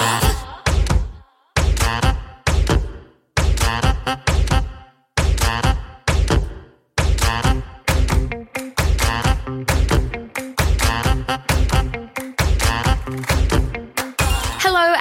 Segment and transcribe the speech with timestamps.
[0.00, 0.08] Hello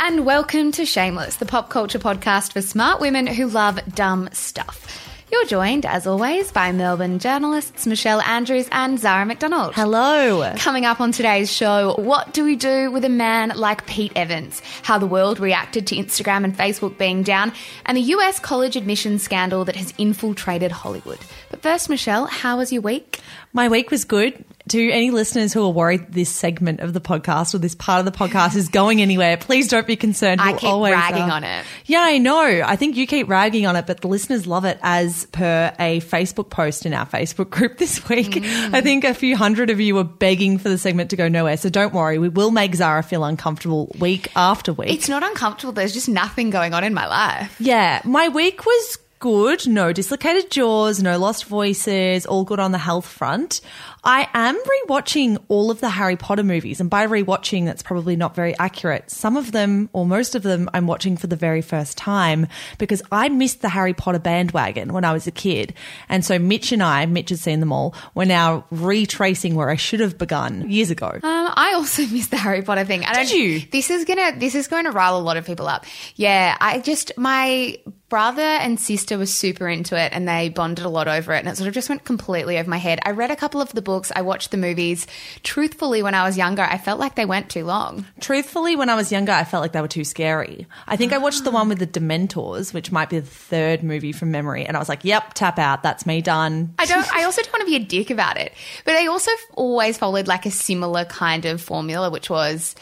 [0.01, 5.08] and welcome to Shameless, the pop culture podcast for smart women who love dumb stuff.
[5.31, 9.75] You're joined, as always, by Melbourne journalists Michelle Andrews and Zara McDonald.
[9.75, 10.55] Hello.
[10.57, 14.59] Coming up on today's show, what do we do with a man like Pete Evans?
[14.81, 17.53] How the world reacted to Instagram and Facebook being down,
[17.85, 21.19] and the US college admissions scandal that has infiltrated Hollywood.
[21.51, 23.19] But first, Michelle, how was your week?
[23.53, 24.43] My week was good.
[24.69, 28.05] To any listeners who are worried this segment of the podcast or this part of
[28.05, 30.39] the podcast is going anywhere, please don't be concerned.
[30.39, 31.65] I We'll keep always, ragging uh, on it.
[31.87, 32.61] Yeah, I know.
[32.63, 36.01] I think you keep ragging on it, but the listeners love it as per a
[36.01, 38.29] Facebook post in our Facebook group this week.
[38.29, 38.75] Mm.
[38.75, 41.57] I think a few hundred of you were begging for the segment to go nowhere.
[41.57, 42.19] So don't worry.
[42.19, 44.91] We will make Zara feel uncomfortable week after week.
[44.91, 47.55] It's not uncomfortable, there's just nothing going on in my life.
[47.59, 49.67] Yeah, my week was good.
[49.67, 53.61] No dislocated jaws, no lost voices, all good on the health front.
[54.03, 58.33] I am rewatching all of the Harry Potter movies, and by rewatching, that's probably not
[58.33, 59.11] very accurate.
[59.11, 62.47] Some of them, or most of them, I'm watching for the very first time
[62.77, 65.73] because I missed the Harry Potter bandwagon when I was a kid.
[66.07, 69.75] And so Mitch and I, Mitch has seen them all, we're now retracing where I
[69.75, 71.07] should have begun years ago.
[71.07, 73.03] Um, I also missed the Harry Potter thing.
[73.05, 73.59] I Did don't- you?
[73.71, 75.85] This is gonna this is going to rile a lot of people up.
[76.15, 77.77] Yeah, I just my
[78.09, 81.47] brother and sister were super into it and they bonded a lot over it and
[81.47, 82.99] it sort of just went completely over my head.
[83.03, 85.07] I read a couple of the books, I watched the movies.
[85.43, 88.05] Truthfully, when I was younger, I felt like they went too long.
[88.19, 90.67] Truthfully, when I was younger, I felt like they were too scary.
[90.87, 94.11] I think I watched the one with the Dementors, which might be the third movie
[94.11, 95.81] from memory, and I was like, "Yep, tap out.
[95.81, 97.07] That's me done." I don't.
[97.19, 98.53] I also don't want to be a dick about it,
[98.85, 102.75] but I also always followed like a similar kind of formula, which was,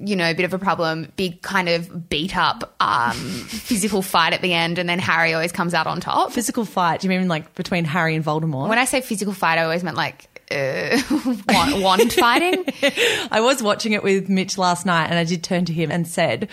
[0.00, 4.32] you know, a bit of a problem, big kind of beat up, um, physical fight
[4.32, 6.32] at the end, and then Harry always comes out on top.
[6.32, 7.00] Physical fight?
[7.00, 8.68] Do you mean like between Harry and Voldemort?
[8.68, 11.00] When I say physical fight, I always meant like uh,
[11.80, 12.64] wand, fighting.
[13.30, 16.06] I was watching it with Mitch last night, and I did turn to him and
[16.06, 16.48] said,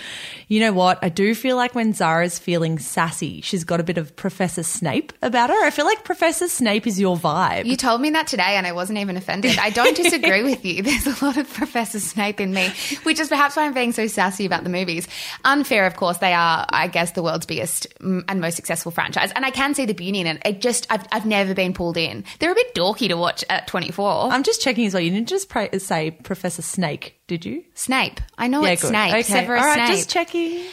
[0.47, 0.99] "You know what?
[1.01, 5.13] I do feel like when Zara's feeling sassy, she's got a bit of Professor Snape
[5.21, 5.65] about her.
[5.65, 8.71] I feel like Professor Snape is your vibe." You told me that today, and I
[8.71, 9.57] wasn't even offended.
[9.57, 10.83] I don't disagree with you.
[10.87, 12.69] There's a lot of Professor Snape in me,
[13.03, 15.07] which is perhaps why I'm being so sassy about the movies.
[15.43, 19.31] Unfair, of course, they are, I guess, the world's biggest mm, and most successful franchise,
[19.35, 20.41] and I can see the beauty in it.
[20.45, 22.23] It just, I've, I've never been pulled in.
[22.39, 24.31] They're a bit dorky to watch at 24.
[24.31, 25.01] I'm just checking as well.
[25.03, 27.63] You didn't just pra- say Professor Snake, did you?
[27.75, 28.21] Snape.
[28.37, 28.89] I know it's good.
[28.89, 29.13] Snape.
[29.13, 29.97] Okay, Severus all right, Snape.
[29.97, 30.65] just checking.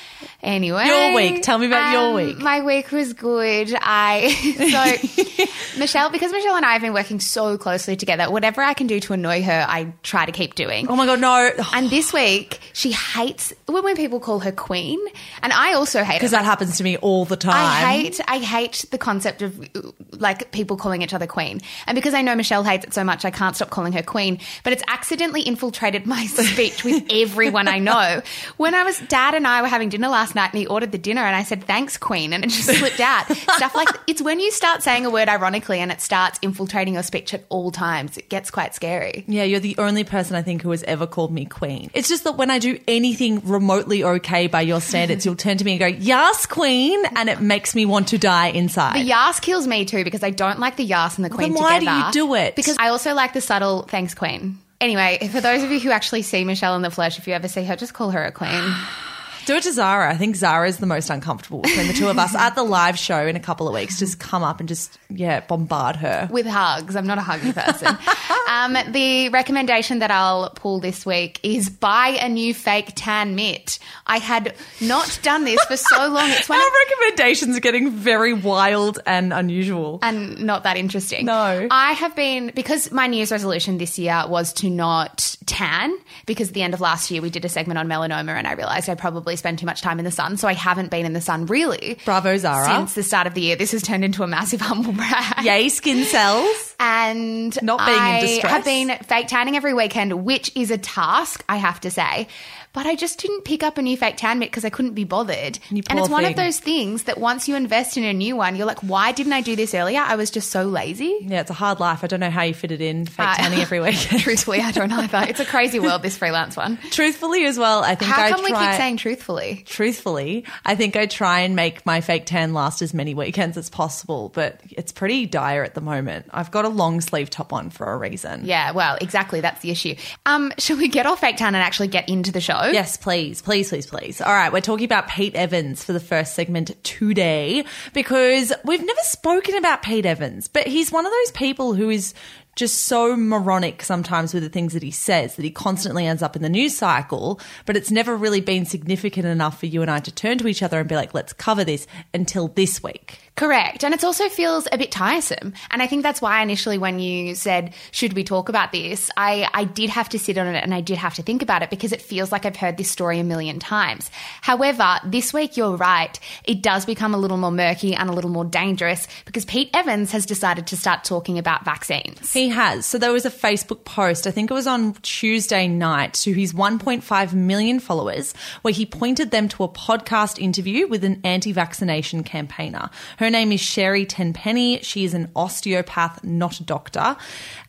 [0.42, 1.42] Anyway, Your week.
[1.42, 2.38] Tell me about your um, week.
[2.38, 3.74] My week was good.
[3.80, 4.28] I
[5.74, 8.30] so Michelle, because Michelle and I have been working so closely together.
[8.30, 10.88] Whatever I can do to annoy her, I try to keep doing.
[10.88, 11.50] Oh my god, no!
[11.72, 15.00] And this week, she hates when, when people call her queen,
[15.42, 16.18] and I also hate it.
[16.18, 17.54] Because that happens to me all the time.
[17.54, 19.68] I hate I hate the concept of
[20.12, 21.60] like people calling each other queen.
[21.86, 24.38] And because I know Michelle hates it so much, I can't stop calling her queen.
[24.62, 28.22] But it's accidentally infiltrated my speech with everyone I know.
[28.56, 30.98] When I was dad and I were having dinner last night and he ordered the
[30.98, 33.30] dinner and I said thanks queen and it just slipped out.
[33.30, 37.02] Stuff like it's when you start saying a word ironically and it starts infiltrating your
[37.02, 38.16] speech at all times.
[38.16, 39.24] It gets quite scary.
[39.26, 41.90] Yeah, you're the only person I think who has ever called me queen.
[41.94, 45.64] It's just that when I do anything remotely okay by your standards, you'll turn to
[45.64, 48.96] me and go, "Yes, queen," and it makes me want to die inside.
[48.96, 51.62] The yas kills me too because I don't like the yas and the queen then
[51.62, 52.56] why do you do it?
[52.56, 54.58] Because I also like the subtle thanks queen.
[54.84, 57.48] Anyway, for those of you who actually see Michelle in the flesh, if you ever
[57.48, 58.50] see her, just call her a queen.
[59.46, 60.10] do it to Zara.
[60.12, 62.98] I think Zara is the most uncomfortable between the two of us at the live
[62.98, 63.98] show in a couple of weeks.
[63.98, 66.28] Just come up and just yeah bombard her.
[66.30, 66.96] With hugs.
[66.96, 67.96] I'm not a huggy person.
[68.48, 73.78] um, the recommendation that I'll pull this week is buy a new fake tan mitt.
[74.06, 76.30] I had not done this for so long.
[76.30, 79.98] It's one Our of recommendations are getting very wild and unusual.
[80.02, 81.26] and not that interesting.
[81.26, 81.68] No.
[81.70, 86.48] I have been because my New Year's resolution this year was to not tan because
[86.48, 88.88] at the end of last year we did a segment on melanoma and I realized
[88.88, 91.20] I probably spend too much time in the sun, so I haven't been in the
[91.20, 91.98] sun really.
[92.04, 92.66] Bravo, Zara.
[92.66, 95.44] Since the start of the year, this has turned into a massive humble brag.
[95.44, 96.74] Yay, skin cells.
[96.80, 98.52] and Not being in distress.
[98.52, 102.28] I've been fake tanning every weekend, which is a task, I have to say.
[102.74, 105.04] But I just didn't pick up a new fake tan mitt because I couldn't be
[105.04, 105.58] bothered.
[105.70, 108.56] And it's poor one of those things that once you invest in a new one,
[108.56, 110.00] you're like, why didn't I do this earlier?
[110.00, 111.16] I was just so lazy.
[111.22, 112.02] Yeah, it's a hard life.
[112.04, 113.06] I don't know how you fit it in.
[113.06, 114.20] Fake Uh, tanning every weekend.
[114.22, 115.24] Truthfully, I don't either.
[115.28, 116.76] It's a crazy world, this freelance one.
[116.90, 119.62] Truthfully, as well, I think How I come we keep saying truthfully?
[119.66, 123.70] truthfully, I think I try and make my fake tan last as many weekends as
[123.70, 126.26] possible, but it's pretty dire at the moment.
[126.32, 128.42] I've got a long sleeve top on for a reason.
[128.44, 129.40] Yeah, well, exactly.
[129.40, 129.94] That's the issue.
[130.26, 132.63] Um, shall we get off fake tan and actually get into the show?
[132.72, 134.20] Yes, please, please, please, please.
[134.20, 139.00] All right, we're talking about Pete Evans for the first segment today because we've never
[139.02, 142.14] spoken about Pete Evans, but he's one of those people who is
[142.56, 146.36] just so moronic sometimes with the things that he says that he constantly ends up
[146.36, 149.98] in the news cycle, but it's never really been significant enough for you and I
[150.00, 153.23] to turn to each other and be like, let's cover this until this week.
[153.36, 153.82] Correct.
[153.82, 155.54] And it also feels a bit tiresome.
[155.70, 159.48] And I think that's why initially when you said, should we talk about this, I,
[159.52, 161.70] I did have to sit on it and I did have to think about it
[161.70, 164.08] because it feels like I've heard this story a million times.
[164.40, 166.18] However, this week you're right.
[166.44, 170.12] It does become a little more murky and a little more dangerous because Pete Evans
[170.12, 172.32] has decided to start talking about vaccines.
[172.32, 172.86] He has.
[172.86, 176.52] So there was a Facebook post, I think it was on Tuesday night, to his
[176.52, 178.32] 1.5 million followers,
[178.62, 182.90] where he pointed them to a podcast interview with an anti vaccination campaigner.
[183.18, 184.80] Her name is Sherry Tenpenny.
[184.82, 187.16] She is an osteopath, not a doctor.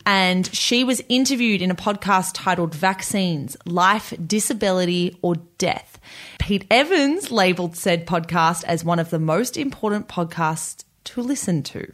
[0.06, 6.00] And she was interviewed in a podcast titled Vaccines Life, Disability, or Death.
[6.40, 11.92] Pete Evans labeled said podcast as one of the most important podcasts to listen to.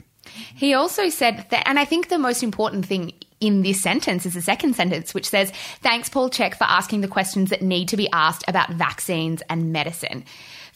[0.56, 4.36] He also said that, and I think the most important thing in this sentence is
[4.36, 7.98] the second sentence, which says, Thanks, Paul Chek, for asking the questions that need to
[7.98, 10.24] be asked about vaccines and medicine.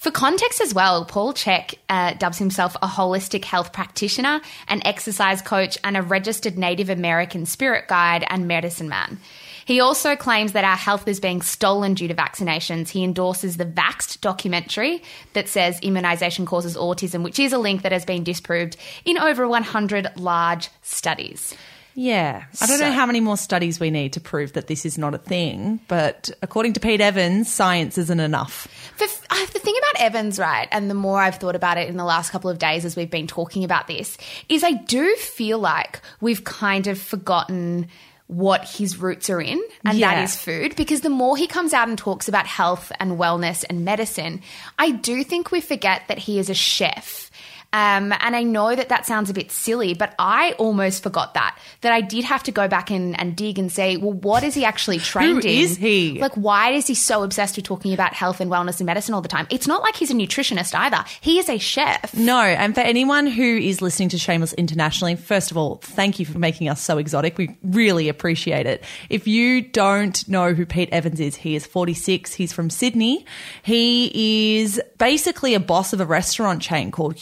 [0.05, 5.41] For context as well, Paul Chek uh, dubs himself a holistic health practitioner, an exercise
[5.41, 9.17] coach, and a registered Native American spirit guide and medicine man.
[9.65, 12.89] He also claims that our health is being stolen due to vaccinations.
[12.89, 15.01] He endorses the Vaxxed documentary
[15.33, 19.47] that says immunization causes autism, which is a link that has been disproved in over
[19.47, 21.55] 100 large studies.
[21.97, 22.43] Yeah.
[22.61, 24.97] I don't So- know how many more studies we need to prove that this is
[24.97, 28.67] not a thing, but according to Pete Evans, science isn't enough.
[28.99, 31.95] The, uh, the thing about Evans, right, and the more I've thought about it in
[31.95, 34.17] the last couple of days as we've been talking about this,
[34.49, 37.87] is I do feel like we've kind of forgotten
[38.27, 40.15] what his roots are in, and Yeah.
[40.15, 40.75] that is food.
[40.75, 44.41] Because the more he comes out and talks about health and wellness and medicine,
[44.79, 47.29] I do think we forget that he is a chef.
[47.73, 51.57] Um, and I know that that sounds a bit silly, but I almost forgot that.
[51.81, 54.53] That I did have to go back and, and dig and say, well, what is
[54.53, 55.51] he actually trained in?
[55.51, 56.19] is he?
[56.19, 59.21] Like, why is he so obsessed with talking about health and wellness and medicine all
[59.21, 59.47] the time?
[59.49, 61.03] It's not like he's a nutritionist either.
[61.21, 62.13] He is a chef.
[62.15, 66.25] No, and for anyone who is listening to Shameless internationally, first of all, thank you
[66.25, 67.37] for making us so exotic.
[67.37, 68.83] We really appreciate it.
[69.09, 72.33] If you don't know who Pete Evans is, he is 46.
[72.33, 73.25] He's from Sydney.
[73.63, 77.15] He is basically a boss of a restaurant chain called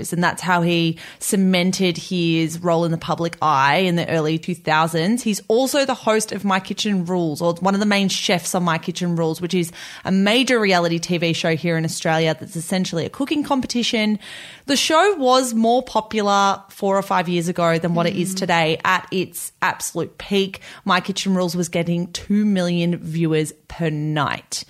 [0.00, 4.38] Hugo's, and that's how he cemented his role in the public eye in the early
[4.38, 5.22] 2000s.
[5.22, 8.64] He's also the host of My Kitchen Rules, or one of the main chefs on
[8.64, 9.72] My Kitchen Rules, which is
[10.04, 14.18] a major reality TV show here in Australia that's essentially a cooking competition.
[14.66, 18.38] The show was more popular four or five years ago than what it is mm.
[18.38, 20.60] today at its absolute peak.
[20.84, 24.64] My Kitchen Rules was getting 2 million viewers per night.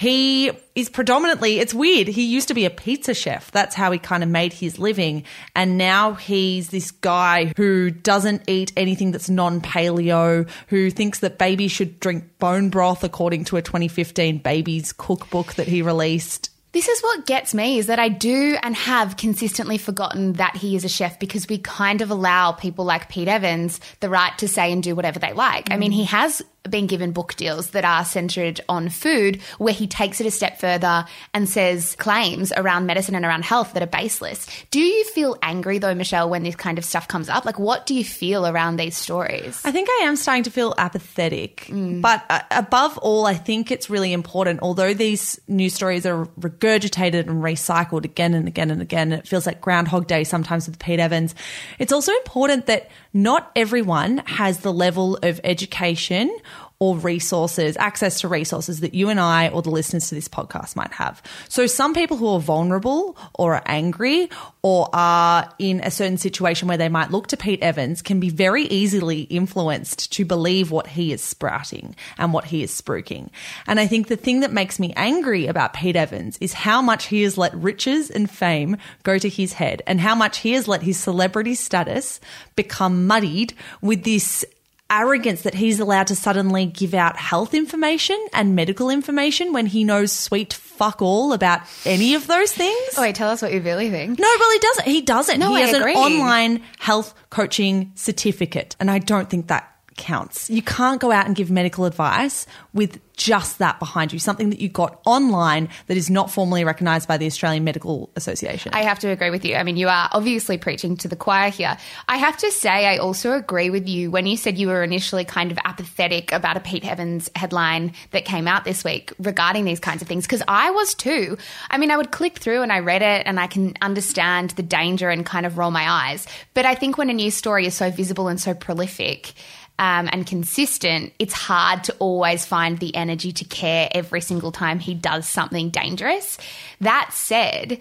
[0.00, 2.08] He is predominantly, it's weird.
[2.08, 3.50] He used to be a pizza chef.
[3.50, 5.24] That's how he kind of made his living.
[5.54, 11.36] And now he's this guy who doesn't eat anything that's non paleo, who thinks that
[11.36, 16.48] babies should drink bone broth according to a 2015 babies cookbook that he released.
[16.72, 20.76] This is what gets me is that I do and have consistently forgotten that he
[20.76, 24.48] is a chef because we kind of allow people like Pete Evans the right to
[24.48, 25.70] say and do whatever they like.
[25.72, 25.96] I mean, mm.
[25.96, 30.26] he has been given book deals that are centered on food where he takes it
[30.26, 34.46] a step further and says claims around medicine and around health that are baseless.
[34.70, 37.44] Do you feel angry though, Michelle, when this kind of stuff comes up?
[37.44, 39.60] Like, what do you feel around these stories?
[39.64, 41.68] I think I am starting to feel apathetic.
[41.70, 47.28] But uh, above all, I think it's really important, although these news stories are regurgitated
[47.28, 51.00] and recycled again and again and again, it feels like Groundhog Day sometimes with Pete
[51.00, 51.34] Evans.
[51.78, 56.34] It's also important that not everyone has the level of education
[56.82, 60.76] or resources, access to resources that you and I or the listeners to this podcast
[60.76, 61.22] might have.
[61.46, 64.30] So some people who are vulnerable or are angry
[64.62, 68.30] or are in a certain situation where they might look to Pete Evans can be
[68.30, 73.28] very easily influenced to believe what he is sprouting and what he is spruiking.
[73.66, 77.08] And I think the thing that makes me angry about Pete Evans is how much
[77.08, 80.66] he has let riches and fame go to his head and how much he has
[80.66, 82.20] let his celebrity status
[82.56, 84.46] become muddied with this
[84.90, 89.84] arrogance that he's allowed to suddenly give out health information and medical information when he
[89.84, 92.94] knows sweet fuck all about any of those things.
[92.96, 94.18] Oh, wait, tell us what you really think.
[94.18, 94.86] No, well, he doesn't.
[94.86, 95.38] He doesn't.
[95.38, 95.92] No, he I has agree.
[95.92, 100.48] an online health coaching certificate, and I don't think that counts.
[100.48, 104.60] You can't go out and give medical advice with just that behind you, something that
[104.60, 108.72] you got online that is not formally recognised by the Australian Medical Association.
[108.72, 109.56] I have to agree with you.
[109.56, 111.76] I mean, you are obviously preaching to the choir here.
[112.08, 115.26] I have to say, I also agree with you when you said you were initially
[115.26, 119.80] kind of apathetic about a Pete Evans headline that came out this week regarding these
[119.80, 121.36] kinds of things, because I was too.
[121.70, 124.62] I mean, I would click through and I read it and I can understand the
[124.62, 126.26] danger and kind of roll my eyes.
[126.54, 129.34] But I think when a news story is so visible and so prolific,
[129.80, 134.78] um, and consistent, it's hard to always find the energy to care every single time
[134.78, 136.36] he does something dangerous.
[136.82, 137.80] That said,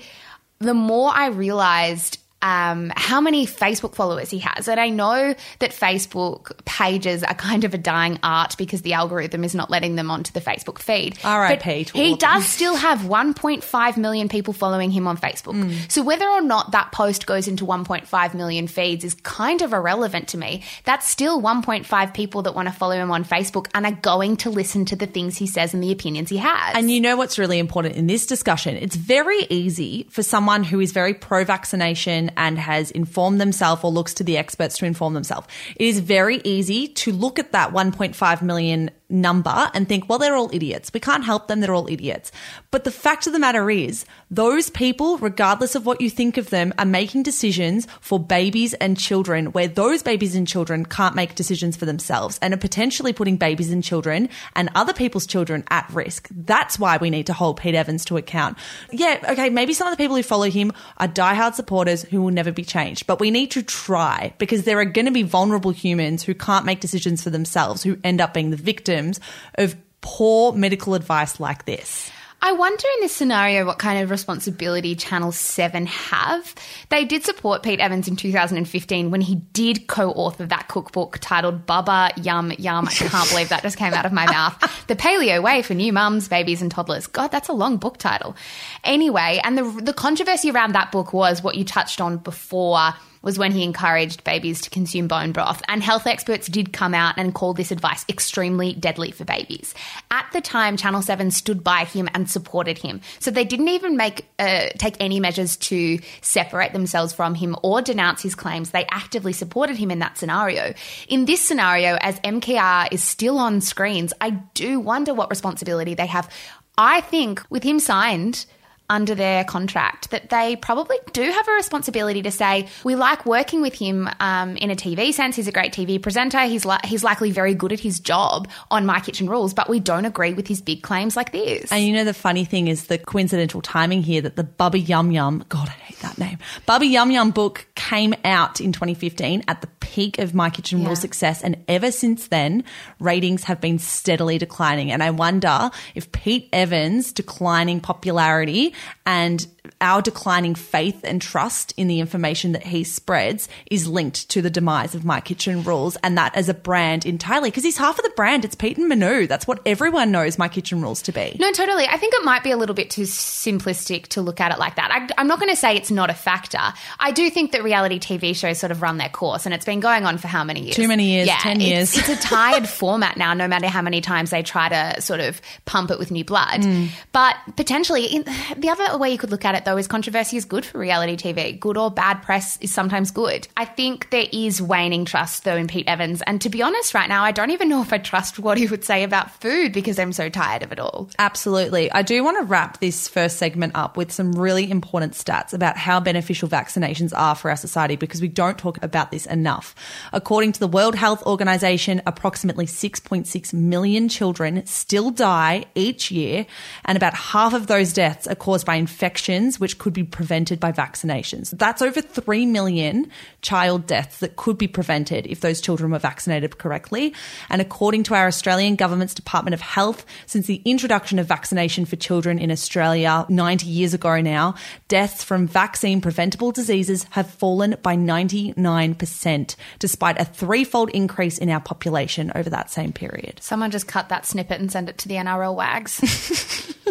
[0.60, 4.68] the more I realized um, how many Facebook followers he has.
[4.68, 9.44] And I know that Facebook pages are kind of a dying art because the algorithm
[9.44, 11.18] is not letting them onto the Facebook feed.
[11.24, 11.88] R.I.P.
[11.94, 15.56] He does still have 1.5 million people following him on Facebook.
[15.56, 15.92] Mm.
[15.92, 20.30] So whether or not that post goes into 1.5 million feeds is kind of irrelevant
[20.30, 20.64] to me.
[20.86, 24.50] That's still 1.5 people that want to follow him on Facebook and are going to
[24.50, 26.76] listen to the things he says and the opinions he has.
[26.76, 28.76] And you know what's really important in this discussion?
[28.76, 33.92] It's very easy for someone who is very pro vaccination and has informed themselves or
[33.92, 35.48] looks to the experts to inform themselves.
[35.76, 40.36] It is very easy to look at that 1.5 million number and think, well, they're
[40.36, 40.92] all idiots.
[40.94, 41.60] We can't help them.
[41.60, 42.32] They're all idiots.
[42.72, 46.50] But the fact of the matter is, those people, regardless of what you think of
[46.52, 51.36] them, are making decisions for babies and children where those babies and children can't make
[51.36, 55.90] decisions for themselves and are potentially putting babies and children and other people's children at
[55.92, 56.28] risk.
[56.32, 58.58] That's why we need to hold Pete Evans to account.
[58.92, 62.32] Yeah, okay, maybe some of the people who follow him are diehard supporters who will
[62.32, 65.72] never be changed, but we need to try because there are going to be vulnerable
[65.72, 69.20] humans who can't make decisions for themselves, who end up being the victim victims
[69.56, 72.12] of poor medical advice like this.
[72.42, 76.56] I wonder in this scenario what kind of responsibility Channel 7 have.
[76.88, 81.66] They did support Pete Evans in 2015 when he did co author that cookbook titled
[81.66, 82.88] Bubba Yum Yum.
[82.88, 84.88] I can't believe that just came out of my mouth.
[84.88, 87.08] The Paleo Way for New Mums, Babies, and Toddlers.
[87.08, 88.38] God, that's a long book title.
[88.86, 93.38] Anyway, and the, the controversy around that book was what you touched on before was
[93.38, 95.62] when he encouraged babies to consume bone broth.
[95.68, 99.74] And health experts did come out and call this advice extremely deadly for babies.
[100.12, 103.02] At the time, Channel 7 stood by him and supported him.
[103.20, 107.82] So they didn't even make uh, take any measures to separate themselves from him or
[107.82, 108.72] denounce his claims.
[108.72, 110.74] They actively supported him in that scenario.
[111.08, 116.08] In this scenario, as MKR is still on screens, I do wonder what responsibility they
[116.08, 116.30] have.
[116.78, 118.46] I think with him signed,
[118.90, 123.62] under their contract that they probably do have a responsibility to say we like working
[123.62, 125.36] with him um, in a TV sense.
[125.36, 126.42] He's a great TV presenter.
[126.42, 129.80] He's li- he's likely very good at his job on My Kitchen Rules, but we
[129.80, 131.72] don't agree with his big claims like this.
[131.72, 135.12] And you know the funny thing is the coincidental timing here that the Bubba Yum
[135.12, 139.62] Yum God I hate that name Bubba Yum Yum book came out in 2015 at
[139.62, 140.88] the peak of My Kitchen yeah.
[140.88, 142.64] Rules success, and ever since then
[143.00, 144.92] ratings have been steadily declining.
[144.92, 148.74] And I wonder if Pete Evans' declining popularity
[149.06, 149.48] and
[149.82, 154.50] our declining faith and trust in the information that he spreads is linked to the
[154.50, 158.04] demise of My Kitchen Rules and that as a brand entirely because he's half of
[158.04, 158.46] the brand.
[158.46, 159.28] It's Pete and Manu.
[159.28, 161.36] That's what everyone knows My Kitchen Rules to be.
[161.40, 161.86] No, totally.
[161.88, 164.76] I think it might be a little bit too simplistic to look at it like
[164.76, 164.92] that.
[165.18, 166.74] I, am not going to say it's not a factor.
[167.00, 169.80] I do think that reality TV shows sort of run their course and it's been
[169.80, 170.76] going on for how many years?
[170.76, 171.98] Too many years, yeah, 10 years.
[171.98, 175.20] It's, it's a tired format now, no matter how many times they try to sort
[175.20, 176.62] of pump it with new blood.
[176.62, 176.90] Mm.
[177.12, 178.24] But potentially, in,
[178.58, 181.16] the other way you could look at it though is controversy is good for reality
[181.16, 181.60] TV.
[181.60, 183.48] Good or bad press is sometimes good.
[183.58, 186.22] I think there is waning trust though in Pete Evans.
[186.24, 188.68] And to be honest, right now, I don't even know if I trust what he
[188.68, 191.10] would say about food because I'm so tired of it all.
[191.20, 191.92] Absolutely.
[191.92, 195.78] I do want to wrap this first segment up with some really important stats about
[195.78, 199.76] how beneficial vaccinations are for our society because we don't talk about this enough.
[200.14, 206.46] According to the World Health Organization, approximately 6.6 million children still die each year,
[206.86, 210.72] and about half of those deaths are caused by infections which could be prevented by
[210.72, 211.52] vaccinations.
[211.58, 213.12] That's over 3 million
[213.42, 217.14] child deaths that could be prevented if those children were vaccinated correctly.
[217.50, 221.96] And according to our Australian government's Department of Health, since the introduction of vaccination for
[221.96, 224.56] children in Australia 90 years ago now,
[224.88, 231.62] deaths from vaccine preventable diseases have fallen by 99%, despite a threefold increase in our
[231.62, 233.40] population over that same period.
[233.42, 236.00] Someone just cut that snippet and send it to the NRL wags.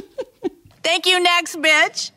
[0.89, 2.13] Thank you, next bitch.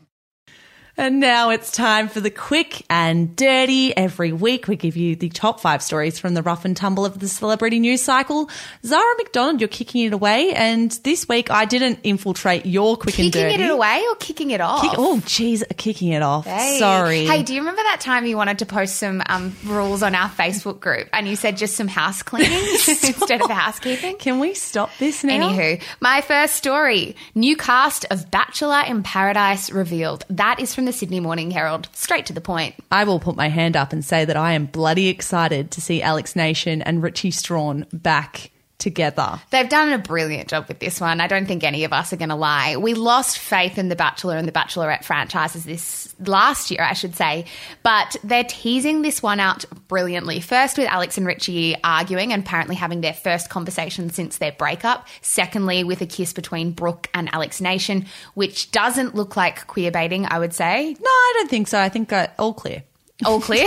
[0.97, 3.95] And now it's time for the quick and dirty.
[3.95, 7.19] Every week we give you the top five stories from the rough and tumble of
[7.19, 8.49] the celebrity news cycle.
[8.85, 10.53] Zara McDonald, you're kicking it away.
[10.53, 13.51] And this week I didn't infiltrate your quick and dirty.
[13.51, 14.81] Kicking it away or kicking it off?
[14.81, 16.45] Kick- oh, geez, kicking it off.
[16.45, 16.77] Hey.
[16.77, 17.25] Sorry.
[17.25, 20.29] Hey, do you remember that time you wanted to post some um, rules on our
[20.29, 22.51] Facebook group and you said just some house cleaning
[22.87, 24.17] instead of housekeeping?
[24.17, 25.49] Can we stop this now?
[25.49, 30.25] Anywho, my first story new cast of Bachelor in Paradise revealed.
[30.29, 31.89] That is from the Sydney Morning Herald.
[31.93, 32.75] Straight to the point.
[32.91, 36.01] I will put my hand up and say that I am bloody excited to see
[36.01, 39.39] Alex Nation and Richie Strahan back together.
[39.51, 41.21] They've done a brilliant job with this one.
[41.21, 42.75] I don't think any of us are going to lie.
[42.75, 47.15] We lost faith in the Bachelor and the Bachelorette franchises this last year, I should
[47.15, 47.45] say,
[47.83, 50.41] but they're teasing this one out brilliantly.
[50.41, 55.07] First, with Alex and Richie arguing and apparently having their first conversation since their breakup.
[55.21, 60.25] Secondly, with a kiss between Brooke and Alex Nation, which doesn't look like queer baiting,
[60.25, 60.95] I would say.
[60.99, 61.79] No, I don't think so.
[61.79, 62.83] I think uh, all clear.
[63.25, 63.65] All clear.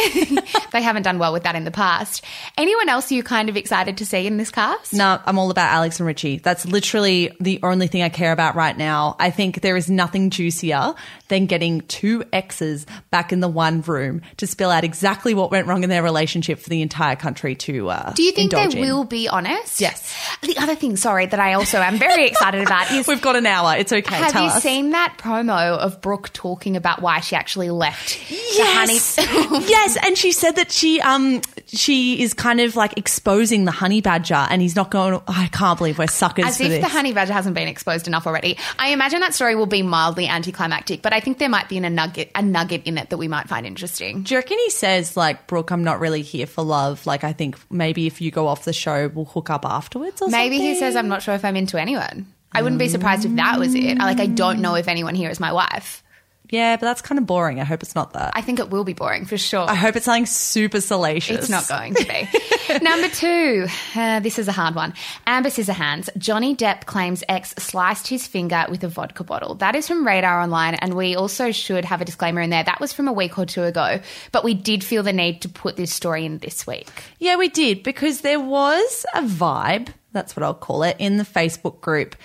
[0.73, 2.25] they haven't done well with that in the past.
[2.58, 4.92] Anyone else you kind of excited to see in this cast?
[4.92, 6.38] No, I'm all about Alex and Richie.
[6.38, 9.16] That's literally the only thing I care about right now.
[9.18, 10.94] I think there is nothing juicier
[11.35, 15.67] than getting two exes back in the one room to spill out exactly what went
[15.67, 18.79] wrong in their relationship for the entire country to uh, Do you think they in.
[18.81, 19.81] will be honest?
[19.81, 20.14] Yes.
[20.43, 23.47] The other thing, sorry, that I also am very excited about is We've got an
[23.47, 23.76] hour.
[23.76, 24.14] It's okay.
[24.14, 24.62] have you us.
[24.62, 29.17] seen that promo of Brooke talking about why she actually left Yes.
[29.17, 29.64] the honey?
[29.69, 34.00] yes, and she said that she um she is kind of like exposing the honey
[34.00, 35.21] badger, and he's not going.
[35.26, 36.81] I can't believe we're suckers As for if this.
[36.83, 38.57] the honey badger hasn't been exposed enough already.
[38.79, 41.85] I imagine that story will be mildly anticlimactic, but I think there might be in
[41.85, 44.23] a nugget, a nugget in it that we might find interesting.
[44.23, 47.04] Do you reckon he says like, Brooke, I'm not really here for love.
[47.07, 50.23] Like, I think maybe if you go off the show, we'll hook up afterwards.
[50.23, 53.25] Or Maybe he says, "I'm not sure if I'm into anyone." I wouldn't be surprised
[53.25, 53.99] if that was it.
[53.99, 56.02] I- Like, I don't know if anyone here is my wife.
[56.51, 57.59] Yeah, but that's kind of boring.
[57.61, 58.33] I hope it's not that.
[58.35, 59.69] I think it will be boring for sure.
[59.69, 61.39] I hope it's something super salacious.
[61.39, 62.79] It's not going to be.
[62.83, 64.93] Number two, uh, this is a hard one.
[65.27, 66.11] Amber Scissorhands.
[66.19, 69.55] Johnny Depp claims ex sliced his finger with a vodka bottle.
[69.55, 72.65] That is from Radar Online, and we also should have a disclaimer in there.
[72.65, 75.49] That was from a week or two ago, but we did feel the need to
[75.49, 76.89] put this story in this week.
[77.19, 81.25] Yeah, we did because there was a vibe, that's what I'll call it, in the
[81.25, 82.17] Facebook group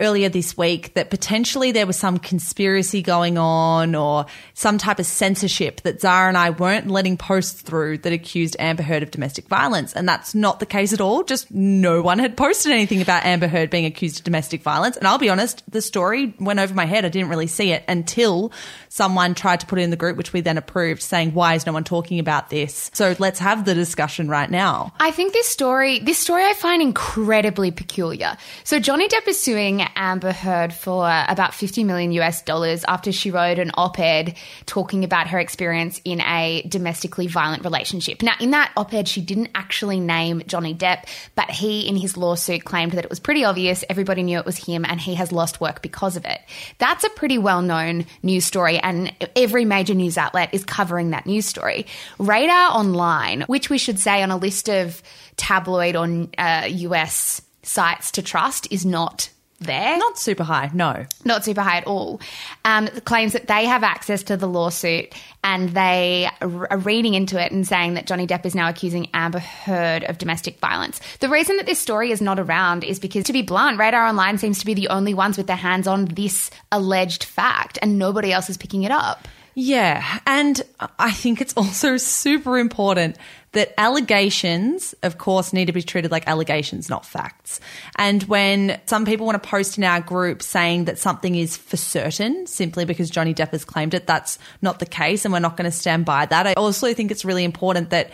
[0.00, 5.06] earlier this week that potentially there was some conspiracy going on or some type of
[5.06, 9.46] censorship that Zara and I weren't letting posts through that accused Amber Heard of domestic
[9.48, 9.92] violence.
[9.92, 11.22] And that's not the case at all.
[11.22, 14.96] Just no one had posted anything about Amber Heard being accused of domestic violence.
[14.96, 17.04] And I'll be honest, the story went over my head.
[17.04, 18.52] I didn't really see it until
[18.88, 21.66] someone tried to put it in the group, which we then approved, saying, why is
[21.66, 22.90] no one talking about this?
[22.94, 24.92] So let's have the discussion right now.
[24.98, 28.36] I think this story, this story I find incredibly peculiar.
[28.64, 33.30] So Johnny Depp is suing Amber Heard for about 50 million US dollars after she
[33.30, 38.22] wrote an op-ed talking about her experience in a domestically violent relationship.
[38.22, 42.64] Now, in that op-ed, she didn't actually name Johnny Depp, but he, in his lawsuit,
[42.64, 43.84] claimed that it was pretty obvious.
[43.88, 46.40] Everybody knew it was him, and he has lost work because of it.
[46.78, 51.46] That's a pretty well-known news story, and every major news outlet is covering that news
[51.46, 51.86] story.
[52.18, 55.02] Radar Online, which we should say on a list of
[55.36, 59.96] tabloid or uh, US sites to trust, is not there.
[59.98, 61.04] Not super high, no.
[61.24, 62.20] Not super high at all.
[62.64, 67.52] Um, claims that they have access to the lawsuit and they are reading into it
[67.52, 71.00] and saying that Johnny Depp is now accusing Amber Heard of domestic violence.
[71.20, 74.38] The reason that this story is not around is because, to be blunt, Radar Online
[74.38, 78.32] seems to be the only ones with their hands on this alleged fact and nobody
[78.32, 79.28] else is picking it up.
[79.54, 80.20] Yeah.
[80.26, 80.62] And
[80.98, 83.16] I think it's also super important
[83.52, 87.60] that allegations, of course, need to be treated like allegations, not facts.
[87.96, 91.76] And when some people want to post in our group saying that something is for
[91.76, 95.24] certain simply because Johnny Depp has claimed it, that's not the case.
[95.24, 96.46] And we're not going to stand by that.
[96.46, 98.10] I also think it's really important that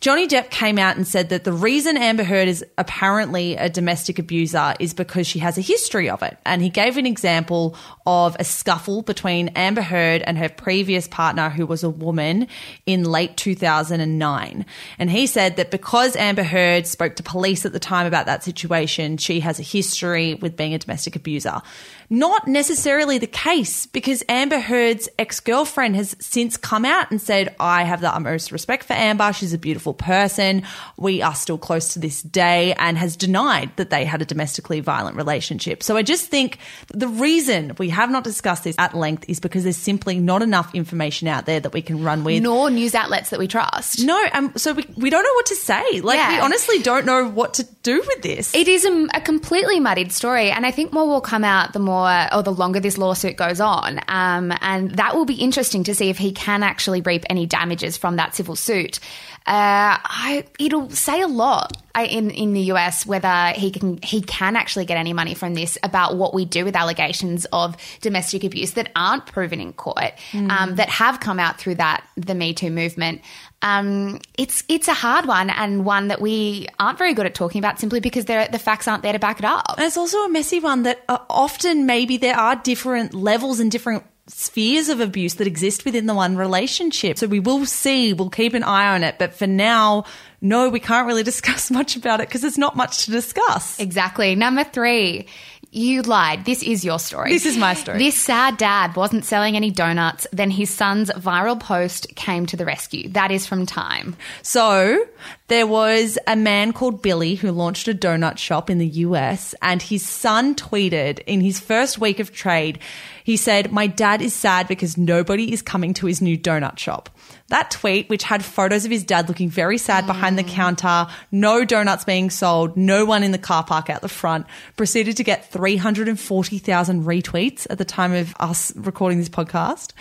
[0.00, 4.18] Johnny Depp came out and said that the reason Amber Heard is apparently a domestic
[4.18, 6.36] abuser is because she has a history of it.
[6.44, 11.48] And he gave an example of a scuffle between Amber Heard and her previous partner,
[11.48, 12.46] who was a woman,
[12.84, 14.66] in late 2009.
[14.98, 18.44] And he said that because Amber Heard spoke to police at the time about that
[18.44, 21.62] situation, she has a history with being a domestic abuser.
[22.08, 27.54] Not necessarily the case because Amber Heard's ex girlfriend has since come out and said,
[27.58, 29.32] I have the utmost respect for Amber.
[29.32, 30.62] She's a beautiful person.
[30.96, 34.80] We are still close to this day and has denied that they had a domestically
[34.80, 35.82] violent relationship.
[35.82, 36.58] So I just think
[36.94, 40.74] the reason we have not discussed this at length is because there's simply not enough
[40.74, 42.42] information out there that we can run with.
[42.42, 44.04] Nor news outlets that we trust.
[44.04, 46.00] No, um, so we, we don't know what to say.
[46.00, 48.54] Like, we honestly don't know what to do with this.
[48.54, 51.78] It is a, a completely muddied story, and I think more will come out the
[51.78, 54.00] more more or the longer this lawsuit goes on.
[54.08, 57.96] Um, and that will be interesting to see if he can actually reap any damages
[57.96, 59.00] from that civil suit.
[59.46, 64.56] Uh, I, it'll say a lot in in the US whether he can he can
[64.56, 68.72] actually get any money from this about what we do with allegations of domestic abuse
[68.72, 70.12] that aren't proven in court
[70.50, 73.22] um, that have come out through that the Me Too movement.
[73.62, 77.58] Um, it's it's a hard one and one that we aren't very good at talking
[77.60, 79.74] about simply because the facts aren't there to back it up.
[79.76, 83.70] And it's also a messy one that uh, often maybe there are different levels and
[83.70, 87.18] different spheres of abuse that exist within the one relationship.
[87.18, 89.18] So we will see, we'll keep an eye on it.
[89.18, 90.04] But for now,
[90.40, 93.78] no, we can't really discuss much about it because there's not much to discuss.
[93.78, 94.34] Exactly.
[94.34, 95.26] Number three,
[95.70, 96.44] you lied.
[96.44, 97.30] This is your story.
[97.30, 97.98] This is my story.
[97.98, 100.26] This sad dad wasn't selling any donuts.
[100.32, 103.08] Then his son's viral post came to the rescue.
[103.10, 104.16] That is from Time.
[104.42, 105.06] So
[105.48, 109.82] there was a man called Billy who launched a donut shop in the US, and
[109.82, 112.78] his son tweeted in his first week of trade,
[113.24, 117.10] he said, My dad is sad because nobody is coming to his new donut shop.
[117.48, 121.64] That tweet, which had photos of his dad looking very sad behind the counter, no
[121.64, 125.50] donuts being sold, no one in the car park out the front, proceeded to get
[125.52, 129.92] 340,000 retweets at the time of us recording this podcast.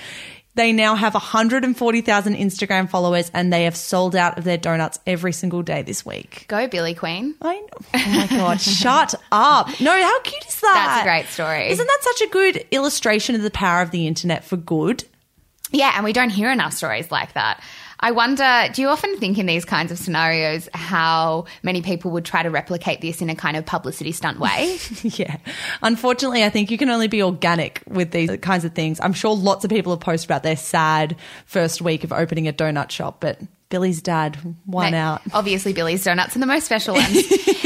[0.55, 5.33] They now have 140,000 Instagram followers and they have sold out of their donuts every
[5.33, 6.45] single day this week.
[6.47, 7.35] Go, Billy Queen.
[7.41, 7.67] I know.
[7.93, 8.61] Oh my God.
[8.61, 9.67] Shut up.
[9.81, 10.73] No, how cute is that?
[10.73, 11.69] That's a great story.
[11.69, 15.03] Isn't that such a good illustration of the power of the internet for good?
[15.75, 17.61] Yeah, and we don't hear enough stories like that.
[17.99, 22.23] I wonder, do you often think in these kinds of scenarios how many people would
[22.23, 24.77] try to replicate this in a kind of publicity stunt way?
[25.03, 25.37] yeah.
[25.81, 28.99] Unfortunately, I think you can only be organic with these kinds of things.
[29.01, 32.53] I'm sure lots of people have posted about their sad first week of opening a
[32.53, 35.21] donut shop, but Billy's dad won Mate, out.
[35.33, 37.23] Obviously, Billy's Donuts are the most special ones.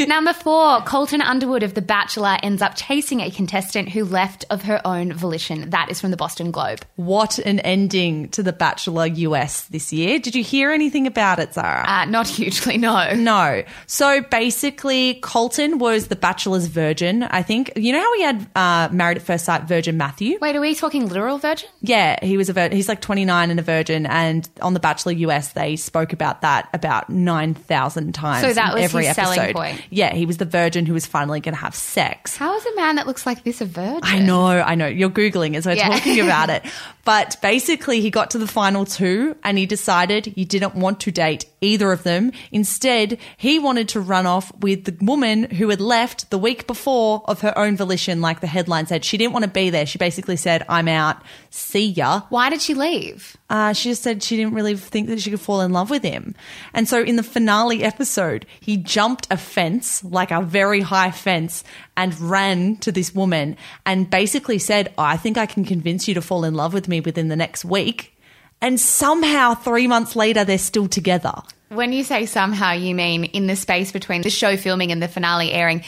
[0.08, 4.64] Number four, Colton Underwood of The Bachelor ends up chasing a contestant who left of
[4.64, 5.70] her own volition.
[5.72, 6.80] That is from the Boston Globe.
[6.96, 10.20] What an ending to The Bachelor US this year.
[10.20, 11.86] Did you hear anything about it, Zara?
[11.88, 13.14] Uh, not hugely, no.
[13.14, 13.64] No.
[13.86, 17.24] So basically, Colton was the Bachelor's virgin.
[17.24, 20.38] I think you know how he had uh, married at first sight Virgin Matthew.
[20.42, 21.70] Wait, are we talking literal virgin?
[21.82, 22.76] Yeah, he was a virgin.
[22.76, 24.06] He's like 29 and a virgin.
[24.06, 28.46] And on The Bachelor US, they spoke about that about 9,000 times.
[28.46, 29.82] So that was every his selling point.
[29.90, 32.38] Yeah, he was the virgin who was finally going to have sex.
[32.38, 34.00] How is a man that looks like this a virgin?
[34.04, 34.88] I know, I know.
[34.88, 35.90] You're Googling as we're Yeah.
[35.90, 36.64] talking about it.
[37.06, 41.12] But basically, he got to the final two and he decided he didn't want to
[41.12, 42.32] date either of them.
[42.52, 47.24] Instead, he wanted to run off with the woman who had left the week before
[47.26, 49.04] of her own volition, like the headline said.
[49.04, 49.88] She didn't want to be there.
[49.88, 51.18] She basically said, I'm out.
[51.50, 52.22] See ya.
[52.30, 53.36] Why did she leave?
[53.50, 56.04] Uh, she just said she didn't really think that she could fall in love with
[56.04, 56.36] him.
[56.74, 61.64] And so in the finale episode, he jumped a fence, like a very high fence,
[61.96, 66.22] and ran to this woman and basically said, I think I can convince you to
[66.22, 68.16] fall in love with me within the next week.
[68.62, 71.34] And somehow, three months later, they're still together.
[71.70, 75.08] When you say somehow, you mean in the space between the show filming and the
[75.08, 75.84] finale airing,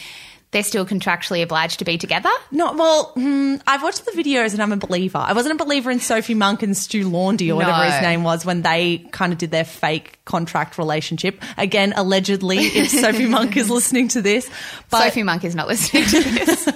[0.51, 2.29] they're still contractually obliged to be together?
[2.51, 5.17] No, well, hmm, I've watched the videos and I'm a believer.
[5.17, 8.45] I wasn't a believer in Sophie Monk and Stu Laundy or whatever his name was
[8.45, 11.41] when they kind of did their fake contract relationship.
[11.57, 14.49] Again, allegedly, if Sophie Monk is listening to this.
[14.89, 16.69] But Sophie Monk is not listening to this.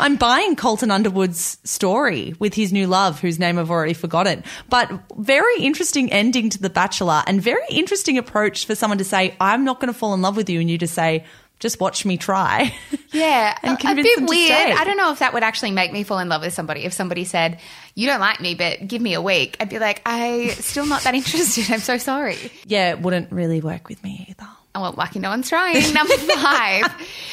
[0.00, 4.42] I'm buying Colton Underwood's story with his new love, whose name I've already forgotten.
[4.68, 9.36] But very interesting ending to The Bachelor and very interesting approach for someone to say,
[9.40, 10.60] I'm not going to fall in love with you.
[10.60, 11.24] And you to say,
[11.62, 12.74] just watch me try.
[13.14, 14.50] Yeah, And a- bit weird.
[14.72, 16.84] I don't know if that would actually make me fall in love with somebody.
[16.86, 17.60] If somebody said,
[17.94, 21.02] "You don't like me, but give me a week," I'd be like, "I still not
[21.02, 21.70] that interested.
[21.70, 24.48] I'm so sorry." yeah, it wouldn't really work with me either.
[24.74, 25.92] Oh, well, lucky no one's trying.
[25.92, 26.84] Number five,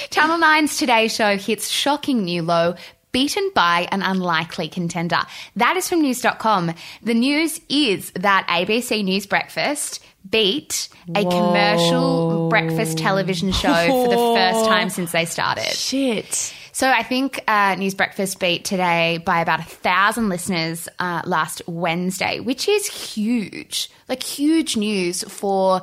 [0.09, 2.75] Channel 9's Today Show hits shocking new low.
[3.11, 5.21] Beaten by an unlikely contender.
[5.55, 6.73] That is from news.com.
[7.01, 14.15] The news is that ABC News Breakfast beat a commercial breakfast television show for the
[14.15, 15.73] first time since they started.
[15.73, 16.53] Shit.
[16.71, 21.61] So I think uh, News Breakfast beat today by about a thousand listeners uh, last
[21.67, 25.81] Wednesday, which is huge, like huge news for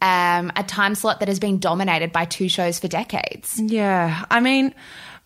[0.00, 3.60] um, a time slot that has been dominated by two shows for decades.
[3.60, 4.24] Yeah.
[4.30, 4.74] I mean,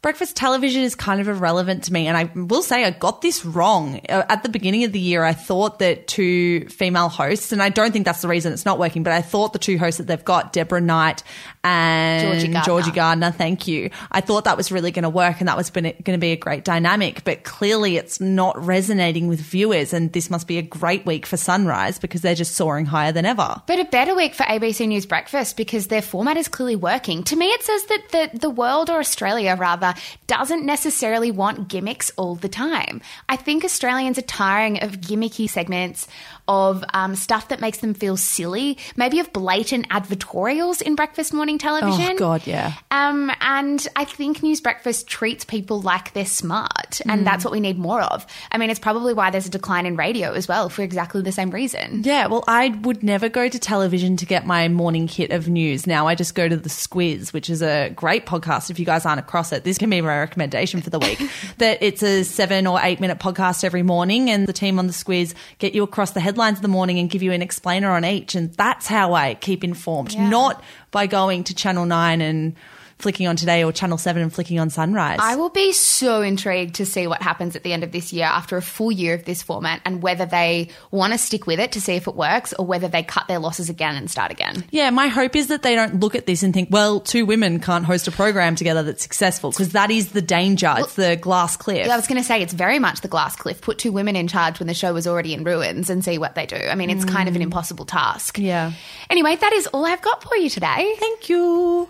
[0.03, 2.09] breakfast television is kind of irrelevant to me.
[2.09, 4.01] And I will say I got this wrong.
[4.09, 7.69] Uh, At the beginning of the year, I thought that two female hosts, and I
[7.69, 10.09] don't think that's the reason it's not working, but I thought the two hosts that
[10.09, 11.23] they've got, Deborah Knight
[11.63, 12.65] and Georgie Gardner.
[12.65, 13.91] Georgie Gardner, thank you.
[14.11, 16.37] I thought that was really going to work and that was going to be a
[16.37, 19.93] great dynamic, but clearly it's not resonating with viewers.
[19.93, 23.25] And this must be a great week for Sunrise because they're just soaring higher than
[23.25, 23.63] ever.
[23.67, 27.23] But a better week for ABC News Breakfast because their format is clearly working.
[27.25, 29.92] To me, it says that the, the world or Australia, rather,
[30.27, 33.01] doesn't necessarily want gimmicks all the time.
[33.29, 36.07] I think Australians are tiring of gimmicky segments,
[36.53, 41.57] of um, stuff that makes them feel silly, maybe of blatant advertorials in breakfast morning
[41.57, 42.13] television.
[42.13, 42.75] Oh, God, yeah.
[42.91, 47.61] Um, and I think News Breakfast treats people like they're smart, and that's what we
[47.61, 48.27] need more of.
[48.51, 51.33] I mean, it's probably why there's a decline in radio as well for exactly the
[51.33, 52.03] same reason.
[52.05, 55.87] Yeah, well, I would never go to television to get my morning hit of news.
[55.87, 58.71] Now I just go to the Squiz, which is a great podcast.
[58.71, 61.19] If you guys aren't across it, this can be my recommendation for the week.
[61.59, 64.93] that it's a seven or eight minute podcast every morning, and the team on the
[64.93, 68.05] Squiz get you across the headlines of the morning and give you an explainer on
[68.05, 68.35] each.
[68.35, 70.29] And that's how I keep informed, Yeah.
[70.29, 72.55] not by going to Channel 9 and
[73.03, 75.19] flicking on Today or Channel 7 and flicking on Sunrise.
[75.21, 78.27] I will be so intrigued to see what happens at the end of this year
[78.27, 81.73] after a full year of this format and whether they want to stick with it
[81.73, 84.65] to see if it works or whether they cut their losses again and start again.
[84.71, 87.61] Yeah, my hope is that they don't look at this and think, well, two women
[87.61, 90.73] can't host a program together that's successful because that is the danger.
[90.79, 91.89] it's the glass cliff.
[91.89, 93.61] I was going to say it's very much the glass cliff.
[93.61, 96.35] Put two women in charge when the show was already in ruins and see what
[96.35, 96.57] they do.
[96.57, 97.47] I mean, it's kind of an mm.
[97.47, 98.39] impossible task.
[98.39, 98.73] Yeah.
[99.11, 100.95] Anyway, that is all I've got for you today.
[100.99, 101.89] Thank you.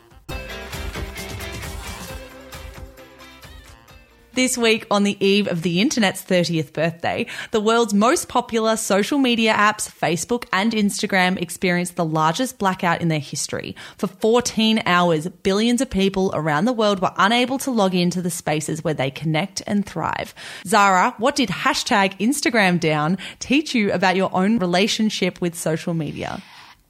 [4.34, 9.18] This week, on the eve of the internet's 30th birthday, the world's most popular social
[9.18, 13.76] media apps, Facebook and Instagram, experienced the largest blackout in their history.
[13.98, 18.30] For 14 hours, billions of people around the world were unable to log into the
[18.30, 20.34] spaces where they connect and thrive.
[20.66, 26.42] Zara, what did hashtag Instagram down teach you about your own relationship with social media?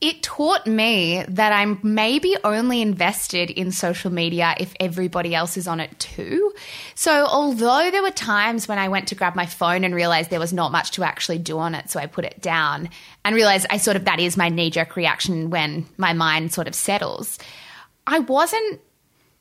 [0.03, 5.69] It taught me that I'm maybe only invested in social media if everybody else is
[5.69, 6.53] on it too.
[6.97, 10.41] So, although there were times when I went to grab my phone and realized there
[10.41, 12.89] was not much to actually do on it, so I put it down
[13.25, 16.67] and realized I sort of that is my knee jerk reaction when my mind sort
[16.67, 17.39] of settles,
[18.05, 18.81] I wasn't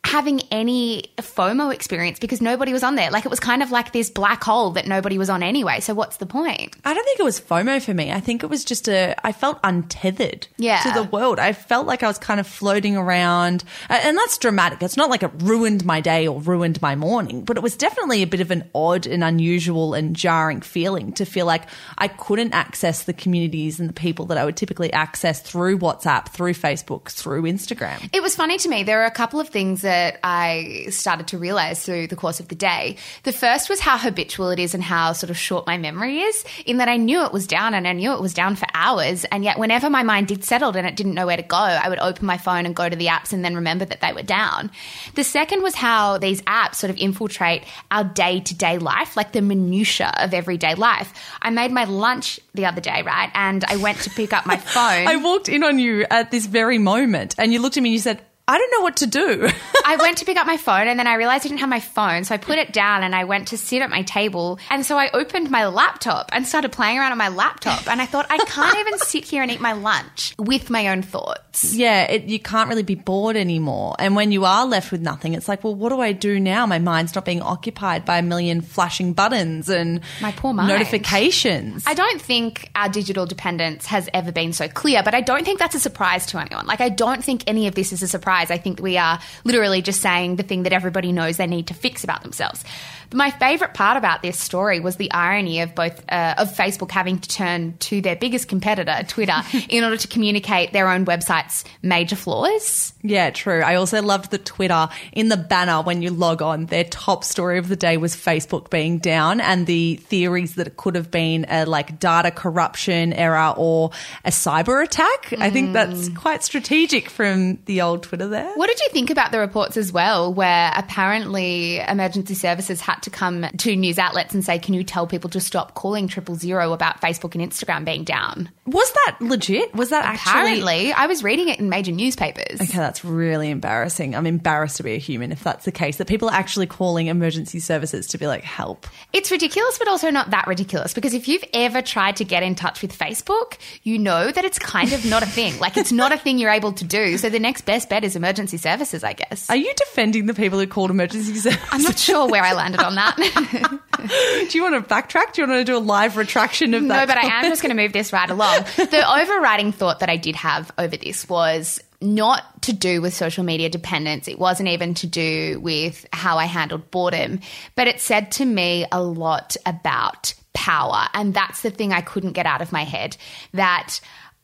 [0.04, 3.12] having any FOMO experience because nobody was on there.
[3.12, 5.80] Like it was kind of like this black hole that nobody was on anyway.
[5.80, 6.76] So, what's the point?
[6.84, 8.12] I don't think it was FOMO for me.
[8.12, 10.80] I think it was just a, I felt untethered Yeah.
[10.82, 11.40] to the world.
[11.40, 13.64] I felt like I was kind of floating around.
[13.90, 14.82] And that's dramatic.
[14.82, 18.22] It's not like it ruined my day or ruined my morning, but it was definitely
[18.24, 21.64] a bit of an odd and unusual and jarring feeling to feel like
[21.98, 26.30] I couldn't access the communities and the people that I would typically access through WhatsApp,
[26.30, 28.10] through Facebook, through Instagram.
[28.12, 28.84] It was funny to me.
[28.84, 29.91] There are a couple of things that
[30.24, 32.98] I started to realize through the course of the day.
[33.24, 36.44] The first was how habitual it is and how sort of short my memory is,
[36.66, 39.26] in that I knew it was down and I knew it was down for hours.
[39.26, 41.90] And yet, whenever my mind did settle and it didn't know where to go, I
[41.90, 44.24] would open my phone and go to the apps and then remember that they were
[44.24, 44.72] down.
[45.16, 49.32] The second was how these apps sort of infiltrate our day to day life, like
[49.32, 51.14] the minutiae of everyday life.
[51.42, 53.32] I made my lunch the other day, right?
[53.34, 55.08] And I went to pick up my phone.
[55.08, 57.94] I walked in on you at this very moment and you looked at me and
[57.94, 58.22] you said,
[58.52, 59.50] I don't know what to do.
[59.86, 61.80] I went to pick up my phone and then I realized I didn't have my
[61.80, 62.24] phone.
[62.26, 64.60] So I put it down and I went to sit at my table.
[64.70, 67.88] And so I opened my laptop and started playing around on my laptop.
[67.88, 71.02] And I thought, I can't even sit here and eat my lunch with my own
[71.02, 71.74] thoughts.
[71.74, 73.96] yeah, it, you can't really be bored anymore.
[74.00, 76.66] And when you are left with nothing, it's like, well, what do I do now?
[76.66, 80.68] My mind's not being occupied by a million flashing buttons and My poor mind.
[80.70, 81.84] notifications.
[81.86, 85.60] I don't think our digital dependence has ever been so clear, but I don't think
[85.60, 86.66] that's a surprise to anyone.
[86.66, 88.41] Like, I don't think any of this is a surprise.
[88.50, 91.74] I think we are literally just saying the thing that everybody knows they need to
[91.74, 92.64] fix about themselves.
[93.12, 96.92] But my favorite part about this story was the irony of both uh, of Facebook
[96.92, 101.66] having to turn to their biggest competitor, Twitter, in order to communicate their own website's
[101.82, 102.94] major flaws.
[103.04, 103.62] yeah, true.
[103.62, 106.68] I also loved the Twitter in the banner when you log on.
[106.68, 110.78] Their top story of the day was Facebook being down and the theories that it
[110.78, 113.92] could have been a like data corruption error or
[114.24, 115.34] a cyber attack.
[115.38, 118.54] I think that's quite strategic from the old Twitter there.
[118.56, 123.10] What did you think about the reports as well, where apparently emergency services had to
[123.10, 126.74] come to news outlets and say, "Can you tell people to stop calling triple zero
[126.74, 129.74] about Facebook and Instagram being down?" Was that legit?
[129.76, 130.32] Was that actually?
[130.32, 132.62] Apparently, I was reading it in major newspapers.
[132.62, 134.16] Okay, that's really embarrassing.
[134.16, 135.98] I'm embarrassed to be a human if that's the case.
[135.98, 138.88] That people are actually calling emergency services to be like, help.
[139.14, 142.56] It's ridiculous, but also not that ridiculous because if you've ever tried to get in
[142.56, 145.58] touch with Facebook, you know that it's kind of not a thing.
[145.60, 147.18] Like, it's not a thing you're able to do.
[147.18, 149.50] So the next best bet is emergency services, I guess.
[149.50, 151.68] Are you defending the people who called emergency services?
[151.72, 153.16] I'm not sure where I landed on that.
[154.50, 155.34] do you want to backtrack?
[155.34, 156.88] Do you want to do a live retraction of that?
[156.88, 158.64] No, but I am just going to move this right along.
[158.76, 163.44] The overriding thought that I did have over this was not to do with social
[163.44, 164.28] media dependence.
[164.28, 167.40] It wasn't even to do with how I handled boredom,
[167.76, 171.08] but it said to me a lot about power.
[171.14, 173.18] And that's the thing I couldn't get out of my head
[173.54, 174.00] that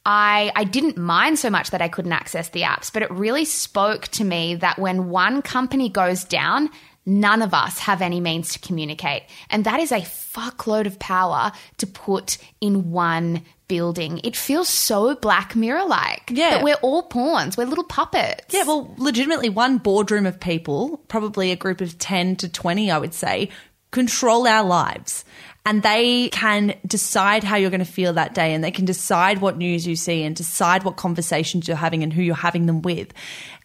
[0.05, 3.43] I, I didn't mind so much that I couldn't access the apps, but it really
[3.43, 6.69] spoke to me that when one company goes down,
[7.07, 9.23] none of us have any means to communicate.
[9.49, 14.19] And that is a fuckload of power to put in one building.
[14.23, 16.29] It feels so Black Mirror like.
[16.29, 16.51] Yeah.
[16.51, 18.53] That we're all pawns, we're little puppets.
[18.53, 22.97] Yeah, well, legitimately, one boardroom of people, probably a group of 10 to 20, I
[22.97, 23.49] would say,
[23.91, 25.23] control our lives.
[25.65, 29.39] And they can decide how you're going to feel that day, and they can decide
[29.39, 32.81] what news you see, and decide what conversations you're having and who you're having them
[32.81, 33.13] with.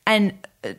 [0.05, 0.35] And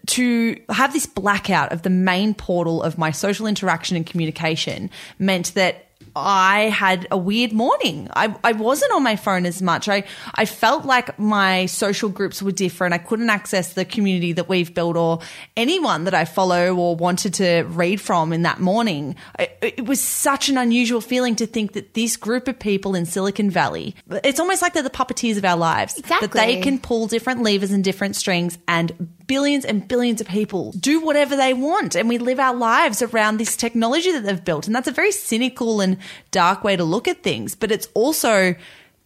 [0.07, 5.53] to have this blackout of the main portal of my social interaction and communication meant
[5.55, 5.82] that
[6.15, 8.07] I had a weird morning.
[8.15, 9.89] I, I wasn't on my phone as much.
[9.89, 10.03] I,
[10.35, 12.93] I felt like my social groups were different.
[12.93, 15.19] I couldn't access the community that we've built or
[15.57, 19.15] anyone that I follow or wanted to read from in that morning.
[19.39, 23.05] I, it was such an unusual feeling to think that this group of people in
[23.05, 25.97] Silicon Valley, it's almost like they're the puppeteers of our lives.
[25.97, 26.27] Exactly.
[26.27, 30.73] That they can pull different levers and different strings and billions and billions of people
[30.73, 34.67] do whatever they want and we live our lives around this technology that they've built
[34.67, 35.97] and that's a very cynical and
[36.31, 38.55] dark way to look at things but it's also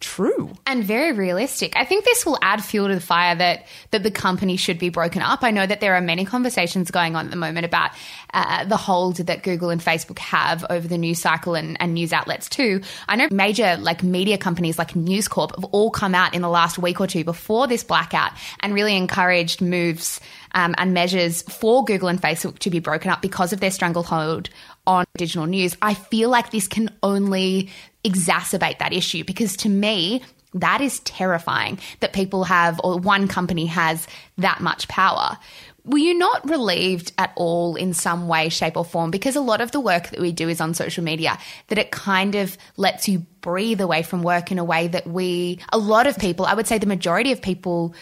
[0.00, 1.76] true and very realistic.
[1.76, 4.90] I think this will add fuel to the fire that that the company should be
[4.90, 5.42] broken up.
[5.42, 7.90] I know that there are many conversations going on at the moment about
[8.32, 12.12] uh, the hold that Google and Facebook have over the news cycle and, and news
[12.12, 12.80] outlets too.
[13.08, 16.48] I know major like media companies like News Corp have all come out in the
[16.48, 20.20] last week or two before this blackout and really encouraged moves
[20.52, 24.48] um, and measures for Google and Facebook to be broken up because of their stranglehold
[24.88, 25.76] on digital news.
[25.82, 27.70] I feel like this can only
[28.04, 30.22] exacerbate that issue because to me,
[30.54, 35.36] that is terrifying that people have, or one company has that much power.
[35.84, 39.10] Were you not relieved at all in some way, shape, or form?
[39.10, 41.90] Because a lot of the work that we do is on social media, that it
[41.90, 46.06] kind of lets you breathe away from work in a way that we, a lot
[46.06, 47.94] of people, I would say the majority of people,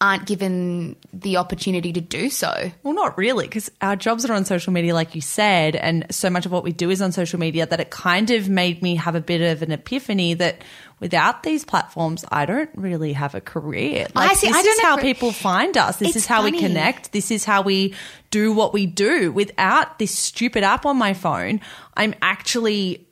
[0.00, 2.70] aren't given the opportunity to do so.
[2.82, 6.28] Well, not really, because our jobs are on social media, like you said, and so
[6.28, 8.96] much of what we do is on social media that it kind of made me
[8.96, 10.62] have a bit of an epiphany that
[11.00, 14.08] without these platforms, I don't really have a career.
[14.14, 15.96] Like, I see, This I is how people find us.
[15.96, 17.12] This It's is how we connect.
[17.12, 17.94] This is how we
[18.30, 19.32] do what we do.
[19.32, 21.60] Without this stupid app on my phone,
[21.96, 23.06] I'm actually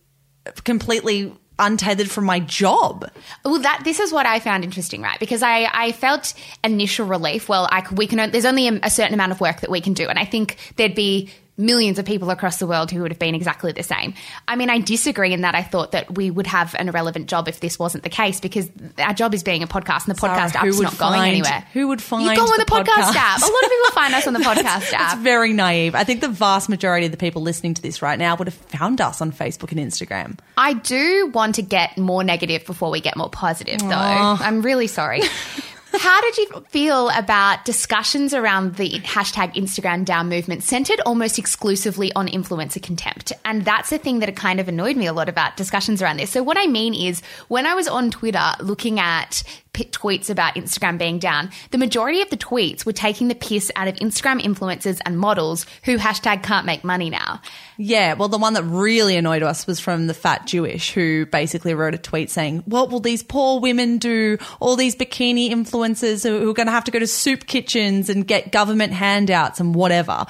[0.64, 3.10] completely untethered from my job.
[3.44, 5.18] Well, that this is what I found interesting, right?
[5.18, 7.48] Because I, I felt initial relief.
[7.48, 8.30] Well, I, we can.
[8.30, 10.56] There's only a, a certain amount of work that we can do, and I think
[10.76, 14.14] there'd be millions of people across the world who would have been exactly the same.
[14.48, 17.46] I mean, I disagree in that I thought that we would have an irrelevant job
[17.46, 20.36] if this wasn't the case, because our job is being a podcast, and the Zara,
[20.38, 21.64] podcast app's would not going anywhere.
[21.74, 23.16] who would find You go on the the, podcast, podcast?
[23.16, 23.42] app.
[23.42, 25.14] A lot of people find us on the podcast app.
[25.14, 25.94] It's very naive.
[25.94, 28.54] I think the vast majority of the people listening to this right now would have
[28.54, 30.38] found us on Facebook and Instagram.
[30.56, 33.88] I do want to get more negative before we get more positive, though.
[33.90, 35.20] I'm really sorry.
[36.02, 42.12] How did you feel about discussions around the hashtag Instagram down movement centered almost exclusively
[42.14, 43.32] on influencer contempt?
[43.44, 46.30] And that's the thing that kind of annoyed me a lot about discussions around this.
[46.30, 50.98] So, what I mean is, when I was on Twitter looking at tweets about Instagram
[50.98, 55.00] being down, the majority of the tweets were taking the piss out of Instagram influencers
[55.06, 57.40] and models who hashtag can't make money now.
[57.78, 61.74] Yeah, well, the one that really annoyed us was from the fat Jewish who basically
[61.74, 64.38] wrote a tweet saying, What will these poor women do?
[64.60, 68.26] All these bikini influencers who are going to have to go to soup kitchens and
[68.26, 70.26] get government handouts and whatever.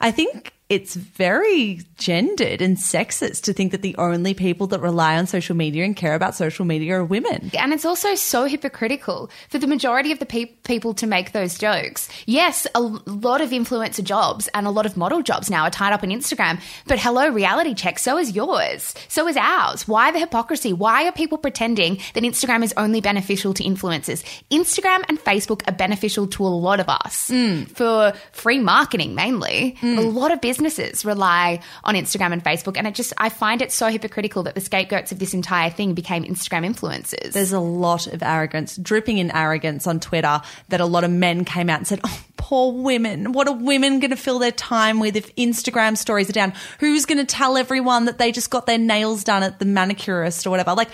[0.00, 5.16] I think it's very gendered and sexist to think that the only people that rely
[5.16, 7.52] on social media and care about social media are women.
[7.56, 11.56] And it's also so hypocritical for the majority of the pe- people to make those
[11.56, 12.08] jokes.
[12.26, 15.92] Yes, a lot of influencer jobs and a lot of model jobs now are tied
[15.92, 18.92] up in Instagram, but hello, reality check, so is yours.
[19.06, 19.86] So is ours.
[19.86, 20.72] Why the hypocrisy?
[20.72, 24.24] Why are people pretending that Instagram is only beneficial to influencers?
[24.50, 27.68] Instagram and Facebook are beneficial to a lot of us mm.
[27.68, 29.76] for free marketing mainly.
[29.80, 30.12] A mm.
[30.12, 33.88] lot of businesses rely on Instagram and Facebook, and it just, I find it so
[33.88, 37.32] hypocritical that the scapegoats of this entire thing became Instagram influencers.
[37.32, 41.44] There's a lot of arrogance, dripping in arrogance on Twitter that a lot of men
[41.44, 43.32] came out and said, Oh, poor women.
[43.32, 46.54] What are women going to fill their time with if Instagram stories are down?
[46.80, 50.46] Who's going to tell everyone that they just got their nails done at the manicurist
[50.46, 50.74] or whatever?
[50.74, 50.90] Like,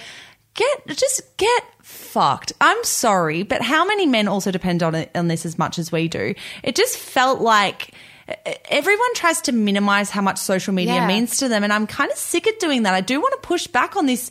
[0.54, 2.52] get, just get fucked.
[2.60, 5.92] I'm sorry, but how many men also depend on it, on this as much as
[5.92, 6.34] we do?
[6.62, 7.92] It just felt like
[8.70, 11.06] everyone tries to minimize how much social media Yeah.
[11.06, 11.64] means to them.
[11.64, 12.94] And I'm kind of sick of doing that.
[12.94, 14.30] I do want to push back on this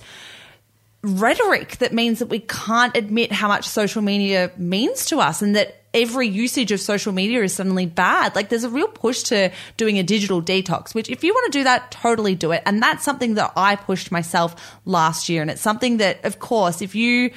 [1.04, 5.56] rhetoric that means that we can't admit how much social media means to us and
[5.56, 8.36] that every usage of social media is suddenly bad.
[8.36, 11.60] Like there's a real push to doing a digital detox, which if you want to
[11.60, 12.62] do that, totally do it.
[12.66, 15.42] And that's something that I pushed myself last year.
[15.42, 17.32] And it's something that, of course, if you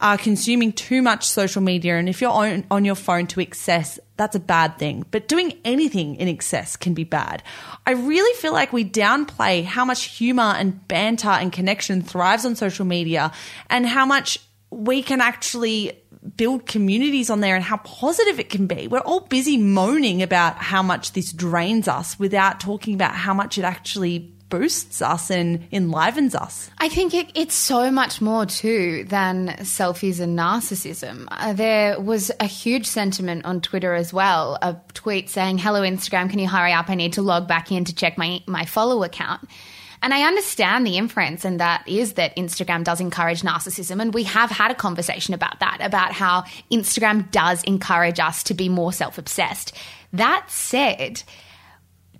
[0.00, 1.98] are consuming too much social media.
[1.98, 5.04] And if you're on, on your phone to excess, that's a bad thing.
[5.10, 7.42] But doing anything in excess can be bad.
[7.86, 12.56] I really feel like we downplay how much humor and banter and connection thrives on
[12.56, 13.32] social media
[13.70, 14.38] and how much
[14.70, 15.98] we can actually
[16.36, 18.86] build communities on there and how positive it can be.
[18.86, 23.56] We're all busy moaning about how much this drains us without talking about how much
[23.56, 26.70] it actually boosts us and enlivens us.
[26.78, 31.26] I think it, it's so much more too than selfies and narcissism.
[31.30, 36.30] Uh, there was a huge sentiment on Twitter as well, a tweet saying, "Hello Instagram,
[36.30, 36.88] can you hurry up?
[36.88, 39.48] I need to log back in to check my my follow account."
[40.00, 44.00] And I understand the inference, and that is that Instagram does encourage narcissism.
[44.00, 48.54] And we have had a conversation about that, about how Instagram does encourage us to
[48.54, 49.74] be more self obsessed.
[50.12, 51.22] That said,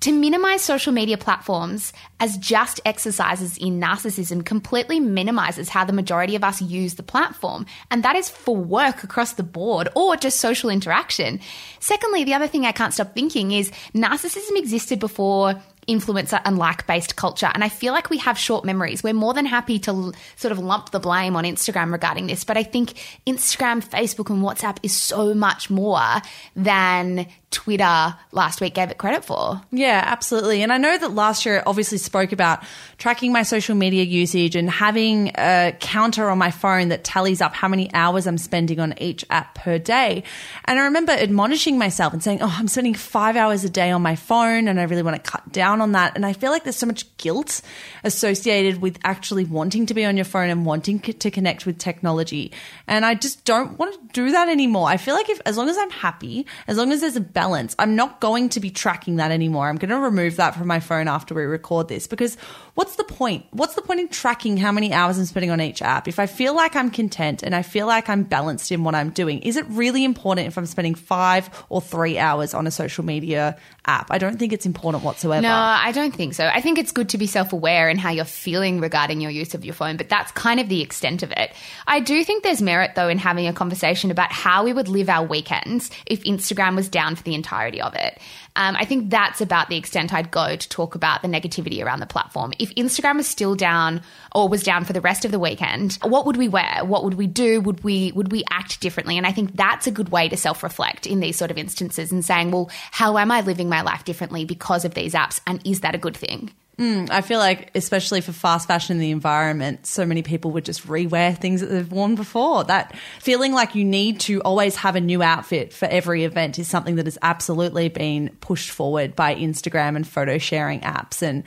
[0.00, 6.36] to minimize social media platforms as just exercises in narcissism completely minimizes how the majority
[6.36, 7.66] of us use the platform.
[7.90, 11.40] And that is for work across the board or just social interaction.
[11.80, 16.86] Secondly, the other thing I can't stop thinking is narcissism existed before influencer and like
[16.86, 17.50] based culture.
[17.52, 19.02] And I feel like we have short memories.
[19.02, 22.44] We're more than happy to l- sort of lump the blame on Instagram regarding this.
[22.44, 22.92] But I think
[23.26, 26.20] Instagram, Facebook, and WhatsApp is so much more
[26.54, 29.60] than Twitter last week gave it credit for.
[29.70, 30.62] Yeah, absolutely.
[30.62, 32.62] And I know that last year it obviously spoke about
[32.98, 37.54] tracking my social media usage and having a counter on my phone that tallies up
[37.54, 40.24] how many hours I'm spending on each app per day.
[40.66, 44.02] And I remember admonishing myself and saying, Oh, I'm spending five hours a day on
[44.02, 46.16] my phone and I really want to cut down on that.
[46.16, 47.62] And I feel like there's so much guilt
[48.04, 52.52] associated with actually wanting to be on your phone and wanting to connect with technology.
[52.86, 54.88] And I just don't want to do that anymore.
[54.88, 57.76] I feel like if, as long as I'm happy, as long as there's a balance.
[57.78, 59.68] I'm not going to be tracking that anymore.
[59.68, 62.36] I'm going to remove that from my phone after we record this because
[62.74, 63.46] what's the point?
[63.52, 66.08] What's the point in tracking how many hours I'm spending on each app?
[66.08, 69.10] If I feel like I'm content and I feel like I'm balanced in what I'm
[69.10, 73.04] doing, is it really important if I'm spending five or three hours on a social
[73.04, 74.10] media app?
[74.10, 75.42] I don't think it's important whatsoever.
[75.42, 76.44] No, I don't think so.
[76.44, 79.54] I think it's good to be self aware in how you're feeling regarding your use
[79.54, 81.52] of your phone, but that's kind of the extent of it.
[81.86, 85.08] I do think there's merit, though, in having a conversation about how we would live
[85.08, 88.18] our weekends if Instagram was down for the entirety of it.
[88.56, 92.00] Um, I think that's about the extent I'd go to talk about the negativity around
[92.00, 92.52] the platform.
[92.58, 94.02] If Instagram was still down
[94.34, 96.80] or was down for the rest of the weekend, what would we wear?
[96.84, 97.60] What would we do?
[97.60, 99.16] Would we would we act differently?
[99.16, 102.10] And I think that's a good way to self reflect in these sort of instances
[102.10, 105.40] and saying, well, how am I living my life differently because of these apps?
[105.46, 106.50] And is that a good thing?
[106.78, 110.64] Mm, I feel like, especially for fast fashion in the environment, so many people would
[110.64, 112.62] just rewear things that they've worn before.
[112.62, 116.68] That feeling like you need to always have a new outfit for every event is
[116.68, 121.20] something that has absolutely been pushed forward by Instagram and photo sharing apps.
[121.20, 121.42] And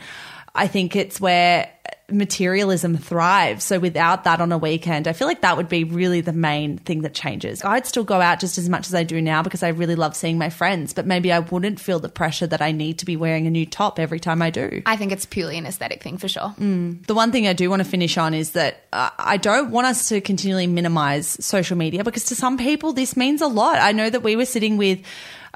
[0.53, 1.69] I think it's where
[2.13, 3.63] materialism thrives.
[3.63, 6.77] So without that on a weekend, I feel like that would be really the main
[6.77, 7.63] thing that changes.
[7.63, 10.15] I'd still go out just as much as I do now because I really love
[10.15, 13.15] seeing my friends, but maybe I wouldn't feel the pressure that I need to be
[13.15, 14.81] wearing a new top every time I do.
[14.85, 16.53] I think it's purely an aesthetic thing for sure.
[16.59, 17.05] Mm.
[17.05, 19.87] The one thing I do want to finish on is that uh, I don't want
[19.87, 23.77] us to continually minimize social media because to some people this means a lot.
[23.79, 24.99] I know that we were sitting with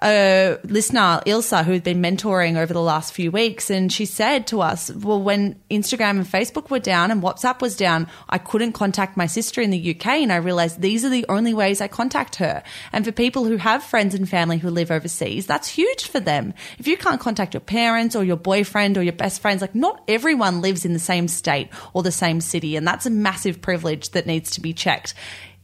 [0.02, 4.48] a listener, Ilsa, who had been mentoring over the last few weeks, and she said
[4.48, 8.74] to us, Well, when Instagram and Facebook were down and WhatsApp was down, I couldn't
[8.74, 11.88] contact my sister in the UK, and I realized these are the only ways I
[11.88, 12.62] contact her.
[12.92, 16.54] And for people who have friends and family who live overseas, that's huge for them.
[16.78, 20.04] If you can't contact your parents or your boyfriend or your best friends, like not
[20.08, 24.10] everyone lives in the same state or the same city, and that's a massive privilege
[24.12, 25.14] that needs to be checked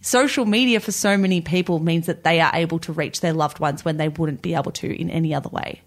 [0.01, 3.59] social media for so many people means that they are able to reach their loved
[3.59, 5.81] ones when they wouldn't be able to in any other way.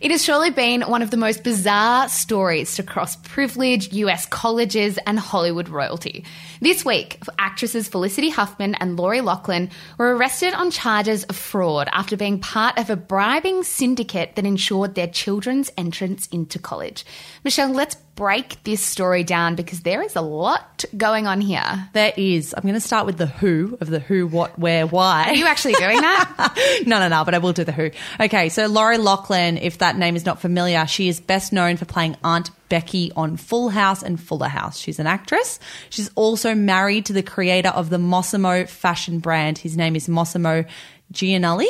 [0.00, 4.96] It has surely been one of the most bizarre stories to cross privileged US colleges
[5.06, 6.24] and Hollywood royalty.
[6.60, 12.16] This week, actresses Felicity Huffman and Lori Loughlin were arrested on charges of fraud after
[12.16, 17.04] being part of a bribing syndicate that ensured their children's entrance into college.
[17.42, 21.88] Michelle, let's break this story down because there is a lot going on here.
[21.92, 22.52] There is.
[22.52, 25.26] I'm going to start with the who of the who, what, where, why.
[25.28, 26.82] Are you actually doing that?
[26.86, 27.92] no, no, no, but I will do the who.
[28.18, 31.84] Okay, so Lori Loughlin, if that name is not familiar, she is best known for
[31.84, 34.78] playing Aunt Becky on Full House and Fuller House.
[34.78, 35.60] She's an actress.
[35.88, 39.58] She's also married to the creator of the Mossimo fashion brand.
[39.58, 40.66] His name is Mossimo
[41.12, 41.68] Giannulli.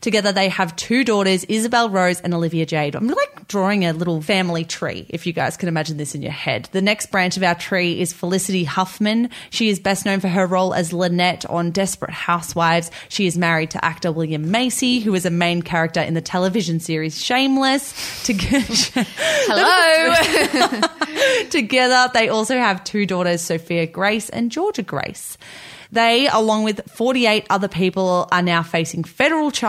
[0.00, 2.94] Together, they have two daughters, Isabel Rose and Olivia Jade.
[2.94, 6.32] I'm like drawing a little family tree, if you guys can imagine this in your
[6.32, 6.68] head.
[6.72, 9.30] The next branch of our tree is Felicity Huffman.
[9.50, 12.90] She is best known for her role as Lynette on Desperate Housewives.
[13.08, 16.80] She is married to actor William Macy, who is a main character in the television
[16.80, 18.24] series Shameless.
[18.24, 18.64] Together,
[19.46, 20.84] Hello.
[21.50, 25.38] Together, they also have two daughters, Sophia Grace and Georgia Grace.
[25.92, 29.63] They, along with 48 other people, are now facing federal charges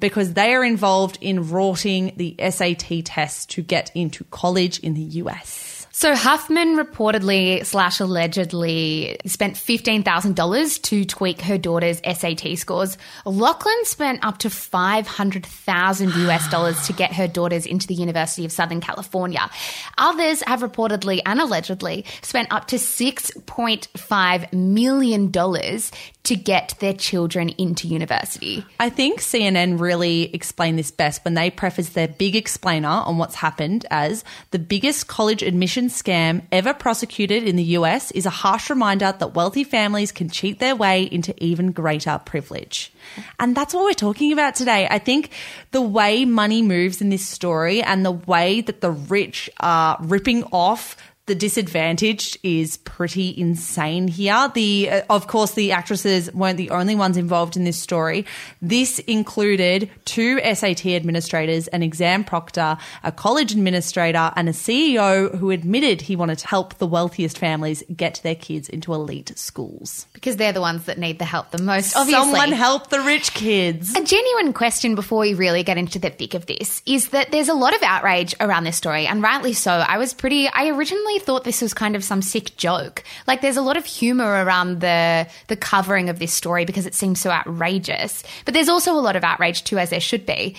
[0.00, 5.00] because they are involved in rorting the SAT test to get into college in the
[5.00, 5.71] US.
[5.94, 12.96] So Huffman reportedly slash allegedly spent fifteen thousand dollars to tweak her daughter's SAT scores.
[13.26, 17.94] Loughlin spent up to five hundred thousand US dollars to get her daughters into the
[17.94, 19.50] University of Southern California.
[19.98, 25.92] Others have reportedly and allegedly spent up to six point five million dollars
[26.24, 28.64] to get their children into university.
[28.80, 33.34] I think CNN really explained this best when they preface their big explainer on what's
[33.34, 38.70] happened as the biggest college admission scam ever prosecuted in the US is a harsh
[38.70, 42.92] reminder that wealthy families can cheat their way into even greater privilege.
[43.38, 44.86] And that's what we're talking about today.
[44.90, 45.30] I think
[45.70, 50.44] the way money moves in this story and the way that the rich are ripping
[50.52, 50.96] off
[51.26, 54.50] the disadvantage is pretty insane here.
[54.54, 58.26] The uh, of course the actresses weren't the only ones involved in this story.
[58.60, 65.50] This included two SAT administrators, an exam proctor, a college administrator, and a CEO who
[65.50, 70.06] admitted he wanted to help the wealthiest families get their kids into elite schools.
[70.14, 72.20] Because they're the ones that need the help the most, obviously.
[72.20, 73.94] Someone help the rich kids.
[73.94, 77.48] A genuine question before we really get into the thick of this is that there's
[77.48, 79.70] a lot of outrage around this story, and rightly so.
[79.70, 83.04] I was pretty, I originally thought this was kind of some sick joke.
[83.26, 86.94] Like there's a lot of humor around the the covering of this story because it
[86.94, 88.22] seems so outrageous.
[88.44, 90.56] But there's also a lot of outrage too, as there should be.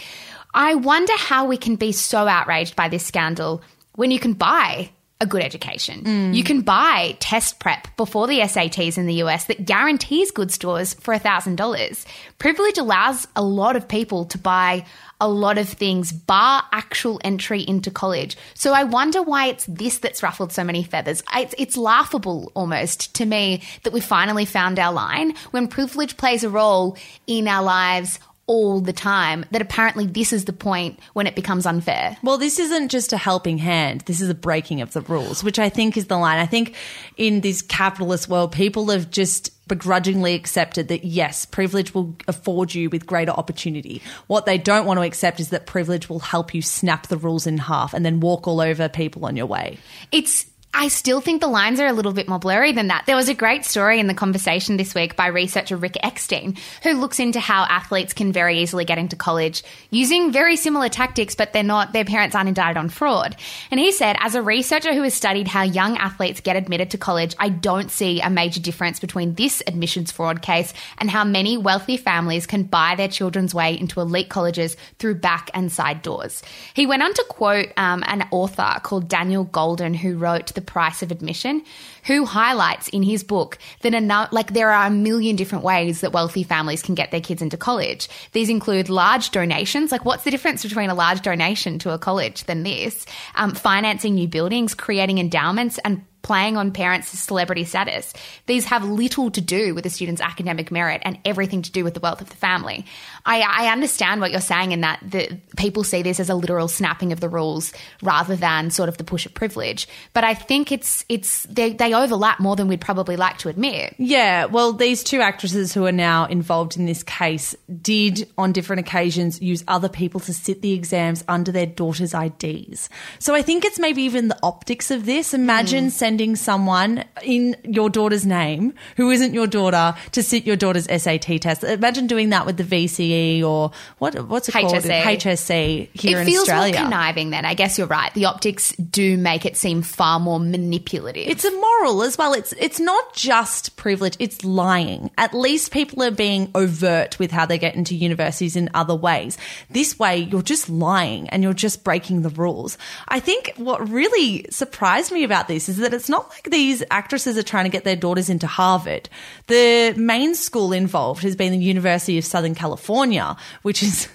[0.53, 3.61] I wonder how we can be so outraged by this scandal
[3.95, 4.89] when you can buy
[5.23, 6.33] a good education.
[6.33, 10.93] You can buy test prep before the SATs in the US that guarantees good scores
[10.95, 12.05] for $1,000.
[12.37, 14.85] Privilege allows a lot of people to buy
[15.21, 18.35] a lot of things, bar actual entry into college.
[18.53, 21.23] So I wonder why it's this that's ruffled so many feathers.
[21.33, 26.43] It's, it's laughable almost to me that we finally found our line when privilege plays
[26.43, 26.97] a role
[27.27, 31.65] in our lives all the time that apparently this is the point when it becomes
[31.65, 32.17] unfair.
[32.23, 34.01] Well, this isn't just a helping hand.
[34.01, 36.39] This is a breaking of the rules, which I think is the line.
[36.39, 36.75] I think
[37.15, 42.89] in this capitalist world, people have just begrudgingly accepted that yes, privilege will afford you
[42.89, 44.01] with greater opportunity.
[44.27, 47.47] What they don't want to accept is that privilege will help you snap the rules
[47.47, 49.77] in half and then walk all over people on your way.
[50.11, 53.05] It's I still think the lines are a little bit more blurry than that.
[53.05, 56.93] There was a great story in the conversation this week by researcher Rick Eckstein, who
[56.93, 61.53] looks into how athletes can very easily get into college using very similar tactics, but
[61.53, 63.35] they're not, their parents aren't indicted on fraud.
[63.69, 66.97] And he said, as a researcher who has studied how young athletes get admitted to
[66.97, 71.55] college, I don't see a major difference between this admissions fraud case and how many
[71.55, 76.41] wealthy families can buy their children's way into elite colleges through back and side doors.
[76.73, 81.01] He went on to quote um, an author called Daniel Golden, who wrote The Price
[81.03, 81.63] of Admission,
[82.05, 86.11] who highlights in his book that eno- like there are a million different ways that
[86.11, 88.09] wealthy families can get their kids into college.
[88.31, 89.91] These include large donations.
[89.91, 93.05] Like, what's the difference between a large donation to a college than this?
[93.35, 98.13] Um, financing new buildings, creating endowments, and playing on parents' celebrity status.
[98.45, 101.93] These have little to do with a student's academic merit and everything to do with
[101.93, 102.85] the wealth of the family.
[103.25, 106.69] I, I understand what you're saying in that the, people see this as a literal
[106.69, 109.87] snapping of the rules rather than sort of the push of privilege.
[110.13, 113.95] But I think it's it's they, they overlap more than we'd probably like to admit.
[113.97, 118.81] Yeah, well, these two actresses who are now involved in this case did, on different
[118.81, 122.89] occasions, use other people to sit the exams under their daughters' IDs.
[123.19, 125.33] So I think it's maybe even the optics of this.
[125.33, 125.91] Imagine mm.
[125.91, 131.41] sending someone in your daughter's name who isn't your daughter to sit your daughter's SAT
[131.41, 131.63] test.
[131.63, 134.15] Imagine doing that with the VCE or what?
[134.27, 134.73] What's it called?
[134.73, 135.89] HSC.
[135.93, 136.73] Here it in feels Australia.
[136.73, 137.45] more conniving then.
[137.45, 138.13] I guess you're right.
[138.13, 141.27] The optics do make it seem far more manipulative.
[141.27, 142.33] It's immoral as well.
[142.33, 145.11] It's it's not just privilege, it's lying.
[145.17, 149.37] At least people are being overt with how they get into universities in other ways.
[149.69, 152.77] This way you're just lying and you're just breaking the rules.
[153.07, 157.37] I think what really surprised me about this is that it's not like these actresses
[157.37, 159.09] are trying to get their daughters into Harvard.
[159.47, 164.07] The main school involved has been the University of Southern California, which is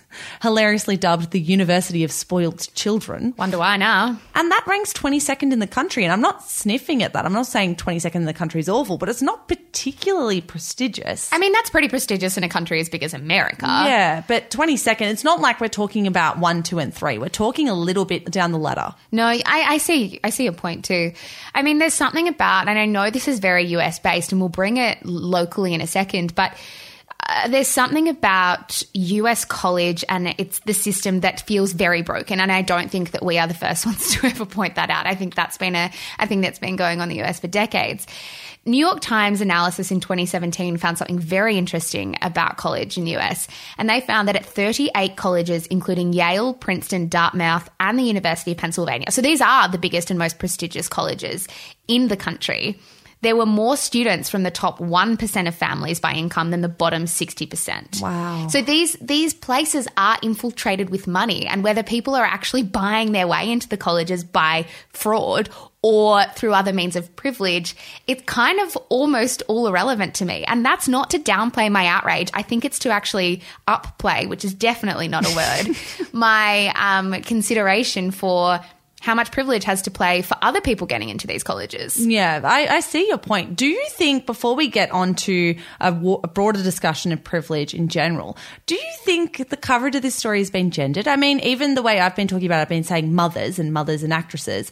[0.43, 3.35] hilariously dubbed the University of Spoiled Children.
[3.39, 4.19] Wonder why now.
[4.35, 6.05] And that ranks 22nd in the country.
[6.05, 7.25] And I'm not sniffing at that.
[7.25, 11.31] I'm not saying 22nd in the country is awful, but it's not particularly prestigious.
[11.33, 13.67] I mean, that's pretty prestigious in a country as big as America.
[13.67, 17.19] yeah, but 22nd, it's not like we're talking about one, two, and three.
[17.19, 18.95] We're talking a little bit down the ladder.
[19.13, 20.21] No, I, I see.
[20.23, 21.13] I see your point too.
[21.55, 24.49] I mean, there's something about, and I know this is very US based, and we'll
[24.49, 26.55] bring it locally in a second, but.
[27.29, 32.41] Uh, there's something about US college and it's the system that feels very broken.
[32.41, 35.07] And I don't think that we are the first ones to ever point that out.
[35.07, 37.47] I think that's been a, a thing that's been going on in the US for
[37.47, 38.07] decades.
[38.65, 43.47] New York Times analysis in 2017 found something very interesting about college in the US.
[43.77, 48.59] And they found that at 38 colleges, including Yale, Princeton, Dartmouth, and the University of
[48.59, 51.49] Pennsylvania, so these are the biggest and most prestigious colleges
[51.89, 52.79] in the country,
[53.21, 57.05] there were more students from the top 1% of families by income than the bottom
[57.05, 58.01] 60%.
[58.01, 58.49] Wow.
[58.49, 63.27] So these these places are infiltrated with money and whether people are actually buying their
[63.27, 65.51] way into the colleges by fraud
[65.83, 70.45] or through other means of privilege, it's kind of almost all irrelevant to me.
[70.45, 72.31] And that's not to downplay my outrage.
[72.35, 75.77] I think it's to actually upplay, which is definitely not a word,
[76.13, 78.61] my um, consideration for
[79.01, 82.05] how much privilege has to play for other people getting into these colleges.
[82.05, 83.57] Yeah, I, I see your point.
[83.57, 87.89] Do you think, before we get on to a, a broader discussion of privilege in
[87.89, 88.37] general,
[88.67, 91.07] do you think the coverage of this story has been gendered?
[91.07, 93.73] I mean, even the way I've been talking about it, I've been saying mothers and
[93.73, 94.71] mothers and actresses.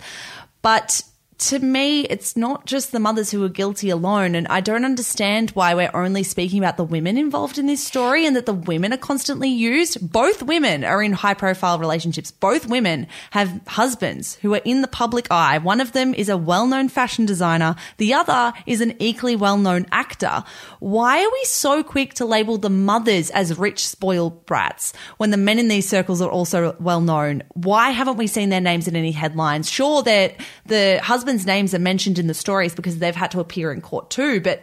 [0.62, 1.02] But
[1.38, 4.34] to me, it's not just the mothers who are guilty alone.
[4.34, 8.24] And I don't understand why we're only speaking about the women involved in this story
[8.24, 10.10] and that the women are constantly used.
[10.12, 12.30] Both women are in high profile relationships.
[12.30, 15.58] Both women have husbands who are in the public eye.
[15.58, 19.58] One of them is a well known fashion designer, the other is an equally well
[19.58, 20.42] known actor.
[20.80, 25.36] Why are we so quick to label the mothers as rich, spoiled brats when the
[25.36, 27.42] men in these circles are also well known?
[27.52, 29.70] Why haven't we seen their names in any headlines?
[29.70, 33.72] Sure, that the husbands' names are mentioned in the stories because they've had to appear
[33.72, 34.62] in court too, but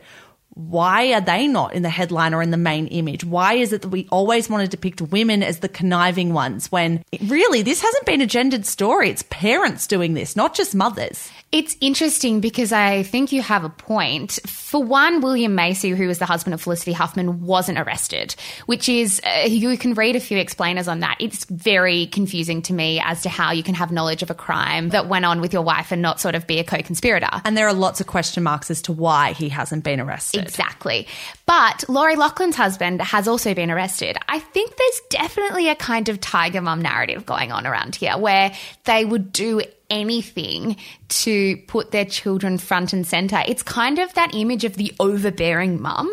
[0.54, 3.26] why are they not in the headline or in the main image?
[3.26, 7.04] Why is it that we always want to depict women as the conniving ones when
[7.26, 9.10] really this hasn't been a gendered story?
[9.10, 11.30] It's parents doing this, not just mothers.
[11.54, 14.40] It's interesting because I think you have a point.
[14.48, 18.34] For one, William Macy, who was the husband of Felicity Huffman, wasn't arrested,
[18.66, 21.16] which is, uh, you can read a few explainers on that.
[21.20, 24.90] It's very confusing to me as to how you can have knowledge of a crime
[24.90, 27.30] that went on with your wife and not sort of be a co conspirator.
[27.46, 30.42] And there are lots of question marks as to why he hasn't been arrested.
[30.42, 31.08] Exactly.
[31.46, 34.18] But Lori Loughlin's husband has also been arrested.
[34.28, 38.54] I think there's definitely a kind of tiger mum narrative going on around here where
[38.86, 40.78] they would do anything
[41.10, 43.42] to put their children front and center.
[43.48, 46.12] It's kind of that image of the overbearing mum.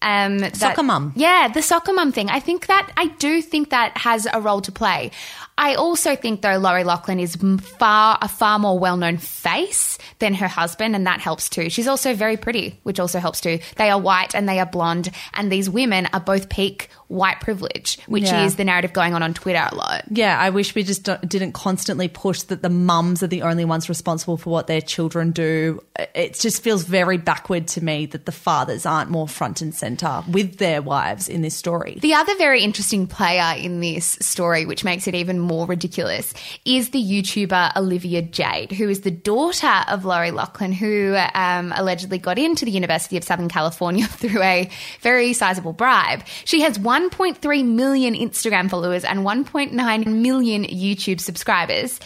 [0.00, 1.12] Um, that- Soccer mum.
[1.16, 2.30] Yeah, the soccer mum thing.
[2.30, 5.10] I think that, I do think that has a role to play.
[5.58, 10.34] I also think though Lori Loughlin is far a far more well known face than
[10.34, 11.68] her husband, and that helps too.
[11.68, 13.58] She's also very pretty, which also helps too.
[13.76, 17.98] They are white and they are blonde, and these women are both peak white privilege,
[18.06, 18.44] which Yeah.
[18.44, 20.04] is the narrative going on on Twitter a lot.
[20.10, 23.64] Yeah, I wish we just don't, didn't constantly push that the mums are the only
[23.64, 25.80] ones responsible for what their children do.
[26.14, 30.22] It just feels very backward to me that the fathers aren't more front and center
[30.28, 31.98] with their wives in this story.
[32.02, 36.32] The other very interesting player in this story, which makes it even more ridiculous,
[36.64, 42.18] is the YouTuber Olivia Jade, who is the daughter of Lori Loughlin, who um, allegedly
[42.18, 44.70] got into the University of Southern California through a
[45.00, 46.22] very sizable bribe.
[46.44, 51.98] She has 1.3 million Instagram followers and 1.9 million YouTube subscribers.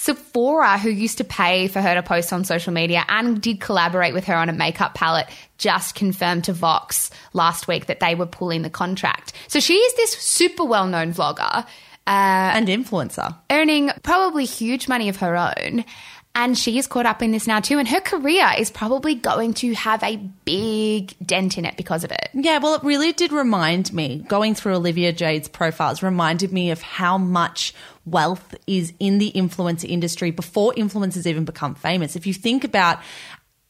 [0.00, 4.14] Sephora, who used to pay for her to post on social media and did collaborate
[4.14, 5.28] with her on a makeup palette,
[5.58, 9.34] just confirmed to Vox last week that they were pulling the contract.
[9.48, 11.66] So she is this super well known vlogger,
[12.06, 13.36] uh, And influencer.
[13.50, 15.84] earning probably huge money of her own.
[16.32, 17.78] And she is caught up in this now too.
[17.80, 22.12] And her career is probably going to have a big dent in it because of
[22.12, 22.28] it.
[22.32, 26.82] Yeah, well, it really did remind me, going through Olivia Jade's profiles, reminded me of
[26.82, 27.74] how much
[28.06, 32.14] wealth is in the influencer industry before influencers even become famous.
[32.14, 33.00] If you think about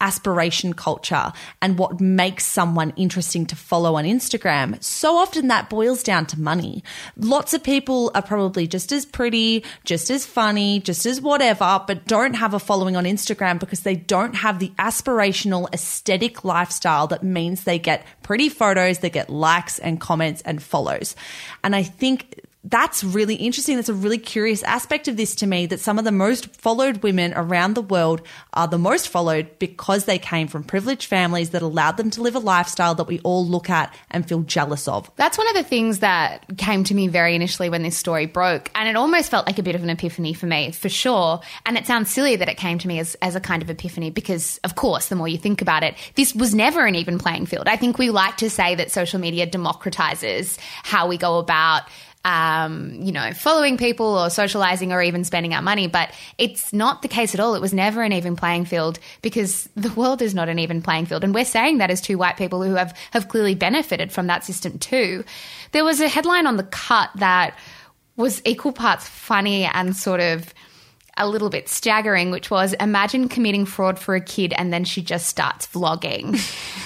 [0.00, 6.02] aspiration culture and what makes someone interesting to follow on Instagram, so often that boils
[6.02, 6.82] down to money.
[7.16, 12.06] Lots of people are probably just as pretty, just as funny, just as whatever, but
[12.06, 17.22] don't have a following on Instagram because they don't have the aspirational aesthetic lifestyle that
[17.22, 21.16] means they get pretty photos, they get likes and comments and follows.
[21.62, 23.76] And I think that's really interesting.
[23.76, 27.02] That's a really curious aspect of this to me that some of the most followed
[27.02, 28.20] women around the world
[28.52, 32.34] are the most followed because they came from privileged families that allowed them to live
[32.34, 35.10] a lifestyle that we all look at and feel jealous of.
[35.16, 38.70] That's one of the things that came to me very initially when this story broke.
[38.74, 41.40] And it almost felt like a bit of an epiphany for me, for sure.
[41.64, 44.10] And it sounds silly that it came to me as, as a kind of epiphany
[44.10, 47.46] because, of course, the more you think about it, this was never an even playing
[47.46, 47.68] field.
[47.68, 51.84] I think we like to say that social media democratizes how we go about
[52.24, 55.86] um, you know, following people or socializing or even spending our money.
[55.86, 57.54] But it's not the case at all.
[57.54, 61.06] It was never an even playing field because the world is not an even playing
[61.06, 61.24] field.
[61.24, 64.44] And we're saying that as two white people who have, have clearly benefited from that
[64.44, 65.24] system too.
[65.72, 67.56] There was a headline on the cut that
[68.16, 70.52] was equal parts funny and sort of
[71.16, 75.02] a little bit staggering, which was imagine committing fraud for a kid and then she
[75.02, 76.34] just starts vlogging.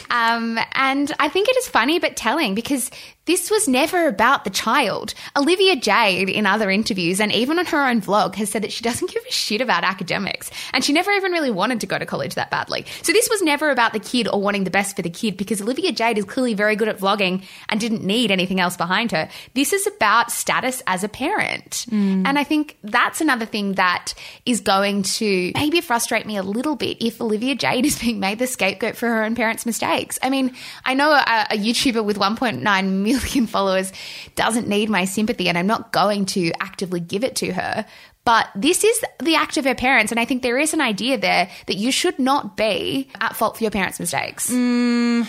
[0.11, 2.91] um, and I think it is funny but telling because
[3.27, 5.14] this was never about the child.
[5.37, 8.85] Olivia Jade, in other interviews and even on her own vlog, has said that she
[8.85, 12.05] doesn't give a shit about academics and she never even really wanted to go to
[12.05, 12.85] college that badly.
[13.03, 15.62] So this was never about the kid or wanting the best for the kid because
[15.62, 19.29] Olivia Jade is clearly very good at vlogging and didn't need anything else behind her.
[19.55, 21.87] This is about status as a parent.
[21.91, 22.27] Mm.
[22.27, 24.12] And I think that's another thing that
[24.45, 28.39] is going to maybe frustrate me a little bit if Olivia Jade is being made
[28.39, 30.18] the scapegoat for her own parents' mistakes.
[30.22, 30.55] I mean,
[30.85, 33.93] I know a, a YouTuber with 1.9 million million followers
[34.37, 37.87] doesn't need my sympathy and I'm not going to actively give it to her.
[38.25, 40.11] But this is the act of her parents.
[40.11, 43.59] And I think there is an idea there that you should not be at fault
[43.59, 44.51] for your parents' mistakes.
[44.51, 45.29] Mm,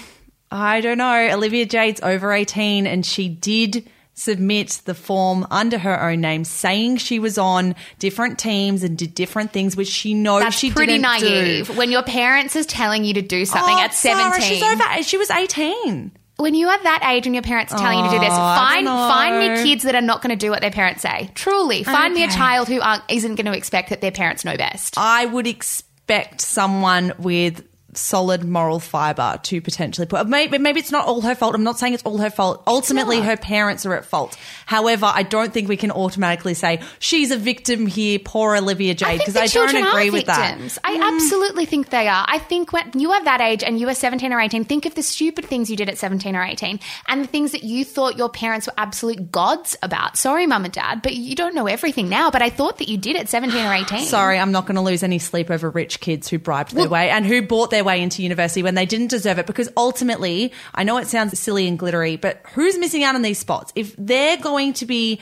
[0.50, 1.30] I don't know.
[1.34, 6.96] Olivia Jade's over 18 and she did submit the form under her own name saying
[6.96, 10.94] she was on different teams and did different things which she knows That's she pretty
[10.94, 11.74] didn't naive do.
[11.74, 15.04] when your parents is telling you to do something Oh, at 17 Zara, she's over
[15.04, 18.10] she was 18 when you are that age and your parents are telling you to
[18.12, 20.50] do this, Oh, I find don't find me kids that are not going to do
[20.52, 21.30] what their parents say.
[21.36, 22.36] Truly, find me a Okay.
[22.36, 24.96] child who aren't, isn't going to expect that their parents know best.
[24.98, 27.64] I would expect someone with
[27.98, 31.56] solid moral fiber to potentially put maybe maybe it's not all her fault.
[31.56, 32.64] I'm not saying it's all her fault.
[32.68, 34.38] Ultimately her parents are at fault.
[34.66, 39.20] However, I don't think we can automatically say she's a victim here, poor Olivia Jade,
[39.20, 40.58] because the I, don't agree with that.
[40.58, 40.78] Mm.
[40.84, 42.26] I absolutely think they are.
[42.28, 44.96] I think when you are that age and you are 17 or 18, think of
[44.96, 48.18] the stupid things you did at 17 or 18 and the things that you thought
[48.18, 50.18] your parents were absolute gods about.
[50.18, 52.32] Sorry, mum and dad, but you don't know everything now.
[52.32, 54.06] But I thought that you did at 17 or 18.
[54.06, 57.10] Sorry, I'm not going to lose any sleep over rich kids who bribed their way
[57.10, 59.48] and who bought their way into university when they didn't deserve it.
[59.48, 63.40] Because ultimately, I know it sounds silly and glittery, but who's missing out on these
[63.40, 63.72] spots?
[63.76, 65.22] If they're going to be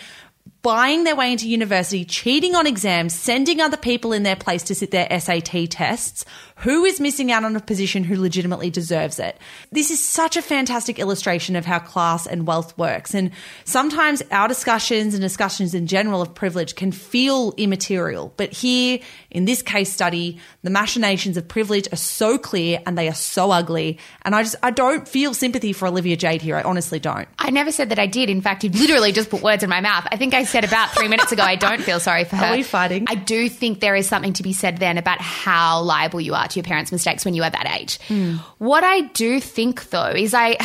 [0.63, 4.73] buying their way into university, cheating on exams, sending other people in their place to
[4.73, 6.25] sit their SAT tests,
[6.63, 9.37] who is missing out on a position who legitimately deserves it?
[9.71, 13.13] This is such a fantastic illustration of how class and wealth works.
[13.13, 13.31] And
[13.65, 18.33] sometimes our discussions and discussions in general of privilege can feel immaterial.
[18.37, 18.99] But here,
[19.29, 23.51] in this case study, the machinations of privilege are so clear and they are so
[23.51, 23.99] ugly.
[24.21, 26.55] And I just, I don't feel sympathy for Olivia Jade here.
[26.55, 27.27] I honestly don't.
[27.37, 28.29] I never said that I did.
[28.29, 30.07] In fact, you literally just put words in my mouth.
[30.11, 32.45] I think I said about three minutes ago, I don't feel sorry for her.
[32.45, 33.05] Are we fighting?
[33.09, 36.47] I do think there is something to be said then about how liable you are
[36.53, 37.99] to your parents' mistakes when you are that age.
[38.57, 40.57] What I do think though is I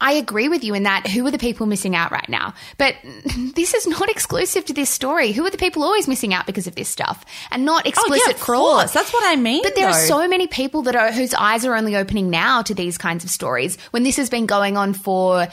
[0.00, 2.54] I agree with you in that who are the people missing out right now?
[2.78, 2.96] But
[3.54, 5.32] this is not exclusive to this story.
[5.32, 7.24] Who are the people always missing out because of this stuff?
[7.50, 8.60] And not explicit of fraud.
[8.80, 8.92] course.
[8.92, 9.62] That's what I mean.
[9.62, 12.74] But there are so many people that are whose eyes are only opening now to
[12.74, 15.48] these kinds of stories when this has been going on for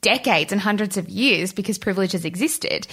[0.00, 2.86] decades and hundreds of years because privilege has existed.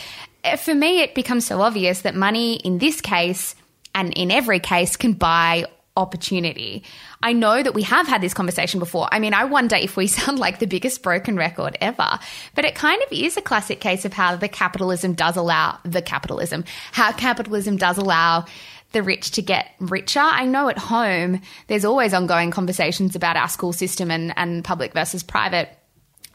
[0.44, 3.56] Uh, For me, it becomes so obvious that money in this case
[3.94, 5.66] and in every case can buy
[5.96, 6.84] opportunity.
[7.22, 9.08] I know that we have had this conversation before.
[9.12, 12.20] I mean, I wonder if we sound like the biggest broken record ever,
[12.56, 16.02] but it kind of is a classic case of how the capitalism does allow the
[16.02, 18.46] capitalism, how capitalism does allow
[18.94, 20.20] the rich to get richer.
[20.20, 24.94] I know at home there's always ongoing conversations about our school system and, and public
[24.94, 25.70] versus private.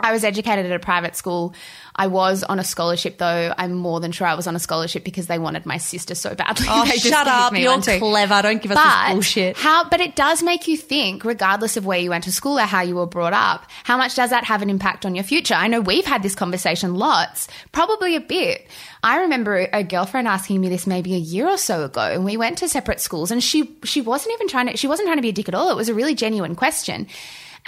[0.00, 1.54] I was educated at a private school.
[1.96, 3.52] I was on a scholarship, though.
[3.58, 6.34] I'm more than sure I was on a scholarship because they wanted my sister so
[6.34, 6.66] badly.
[6.78, 7.56] Oh, shut up.
[7.56, 8.42] You're clever.
[8.42, 9.56] Don't give us But this bullshit.
[9.56, 12.62] How, but it does make you think, regardless of where you went to school or
[12.62, 15.54] how you were brought up, how much does that have an impact on your future?
[15.54, 18.68] I know we've had this conversation lots, probably a bit.
[19.02, 22.36] I remember a girlfriend asking me this maybe a year or so ago, and we
[22.36, 25.22] went to separate schools, and she she wasn't even trying to she wasn't trying to
[25.22, 25.70] be a dick at all.
[25.70, 27.06] It was a really genuine question.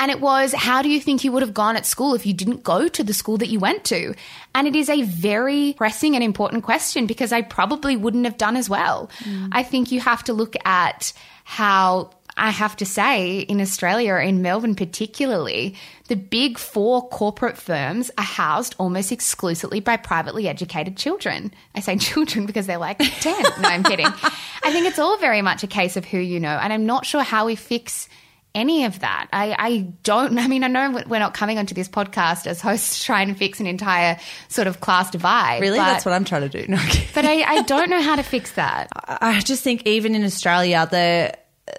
[0.01, 2.33] And it was, how do you think you would have gone at school if you
[2.33, 4.15] didn't go to the school that you went to?
[4.55, 8.57] And it is a very pressing and important question because I probably wouldn't have done
[8.57, 9.11] as well.
[9.19, 9.51] Mm.
[9.53, 11.13] I think you have to look at
[11.45, 15.75] how I have to say, in Australia, in Melbourne particularly,
[16.09, 21.53] the big four corporate firms are housed almost exclusively by privately educated children.
[21.75, 23.43] I say children because they're like 10.
[23.61, 24.07] no, I'm kidding.
[24.63, 27.05] I think it's all very much a case of who you know, and I'm not
[27.05, 28.09] sure how we fix
[28.55, 29.29] any of that.
[29.33, 33.05] I, I don't, I mean, I know we're not coming onto this podcast as hosts
[33.05, 35.61] trying to try and fix an entire sort of class divide.
[35.61, 35.79] Really?
[35.79, 36.67] but- That's what I'm trying to do.
[36.71, 36.79] No,
[37.15, 38.89] But I, I don't know how to fix that.
[38.95, 41.37] I just think even in Australia, the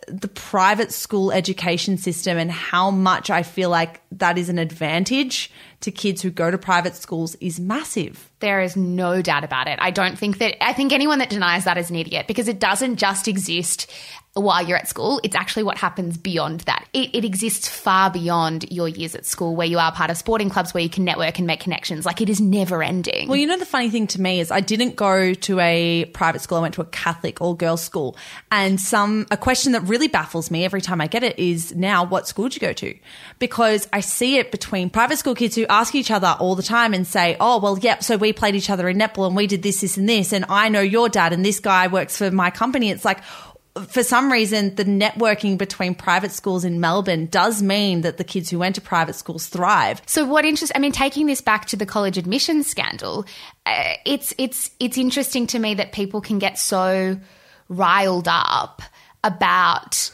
[0.08, 5.52] the private school education system and how much I feel like that is an advantage
[5.82, 8.30] to kids who go to private schools is massive.
[8.40, 9.78] There is no doubt about it.
[9.82, 12.60] I don't think that, I think anyone that denies that is an idiot because it
[12.60, 13.92] doesn't just exist
[14.34, 15.20] while you're at school.
[15.24, 16.88] It's actually what happens beyond that.
[16.94, 20.50] It, it exists far beyond your years at school where you are part of sporting
[20.50, 22.06] clubs where you can network and make connections.
[22.06, 23.28] Like it is never ending.
[23.28, 26.42] Well, you know, the funny thing to me is I didn't go to a private
[26.42, 26.60] school.
[26.60, 28.16] I went to a Catholic all girls school.
[28.52, 32.06] And some, a question that really baffles me every time I get it is now,
[32.06, 32.98] what school did you go to?
[33.40, 36.94] Because I see it between private school kids who ask each other all the time
[36.94, 39.64] and say, oh, well, yep, so we played each other in netball and we did
[39.64, 40.34] this, this, and this.
[40.34, 42.92] And I know your dad and this guy works for my company.
[42.92, 43.24] It's like,
[43.88, 48.50] for some reason, the networking between private schools in Melbourne does mean that the kids
[48.50, 50.02] who went to private schools thrive.
[50.06, 50.74] So what interest?
[50.76, 53.26] I mean, taking this back to the college admissions scandal,
[53.66, 57.18] uh, it's it's it's interesting to me that people can get so
[57.70, 58.82] riled up
[59.24, 60.12] about.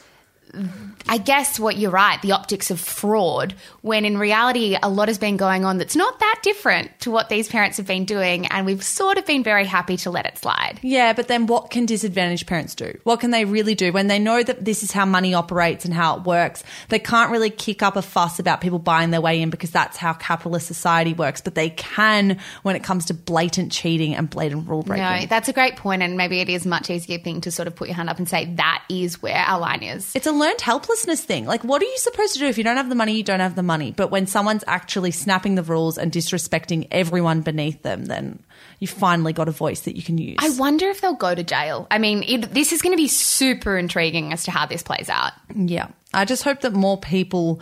[1.09, 5.17] I guess what you're right, the optics of fraud, when in reality, a lot has
[5.17, 8.65] been going on that's not that different to what these parents have been doing, and
[8.65, 10.79] we've sort of been very happy to let it slide.
[10.81, 12.97] Yeah, but then what can disadvantaged parents do?
[13.03, 15.93] What can they really do when they know that this is how money operates and
[15.93, 16.63] how it works?
[16.89, 19.95] They can't really kick up a fuss about people buying their way in because that's
[19.95, 24.67] how capitalist society works, but they can when it comes to blatant cheating and blatant
[24.67, 25.05] rule breaking.
[25.05, 27.67] No, that's a great point, and maybe it is a much easier thing to sort
[27.67, 30.13] of put your hand up and say that is where our line is.
[30.13, 31.45] It's a learned helplessness thing.
[31.45, 33.15] Like, what are you supposed to do if you don't have the money?
[33.15, 33.91] You don't have the money.
[33.91, 38.43] But when someone's actually snapping the rules and disrespecting everyone beneath them, then
[38.79, 40.37] you finally got a voice that you can use.
[40.39, 41.87] I wonder if they'll go to jail.
[41.89, 45.09] I mean, it, this is going to be super intriguing as to how this plays
[45.09, 45.33] out.
[45.55, 45.87] Yeah.
[46.13, 47.59] I just hope that more people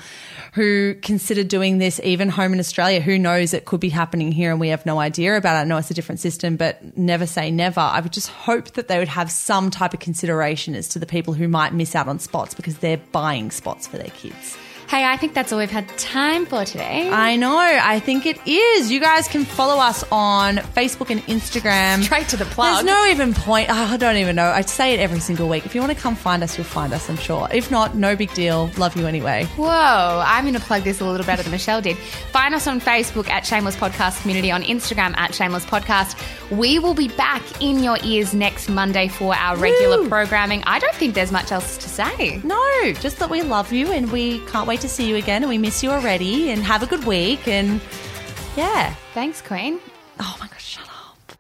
[0.54, 4.52] who consider doing this, even home in Australia, who knows it could be happening here
[4.52, 5.62] and we have no idea about it.
[5.62, 7.80] I know it's a different system, but never say never.
[7.80, 11.08] I would just hope that they would have some type of consideration as to the
[11.08, 14.58] people who might miss out on spots because they're buying spots for their kids.
[14.88, 17.10] Hey, I think that's all we've had time for today.
[17.10, 17.58] I know.
[17.58, 18.92] I think it is.
[18.92, 22.04] You guys can follow us on Facebook and Instagram.
[22.04, 22.86] Straight to the plug.
[22.86, 23.70] There's no even point.
[23.72, 24.46] Oh, I don't even know.
[24.46, 25.66] I say it every single week.
[25.66, 27.48] If you want to come find us, you'll find us, I'm sure.
[27.52, 28.70] If not, no big deal.
[28.78, 29.46] Love you anyway.
[29.58, 31.98] Whoa, I'm going to plug this a little better than Michelle did.
[32.32, 36.16] Find us on Facebook at Shameless Podcast Community, on Instagram at Shameless Podcast.
[36.56, 40.10] We will be back in your ears next Monday for our regular Woo.
[40.10, 40.64] programming.
[40.68, 42.40] I don't think there's much else to say.
[42.44, 45.50] No, just that we love you and we can't wait to see you again and
[45.50, 47.82] we miss you already and have a good week and
[48.56, 48.94] yeah.
[49.14, 49.80] Thanks, Queen.
[50.20, 51.38] Oh my gosh, shut up.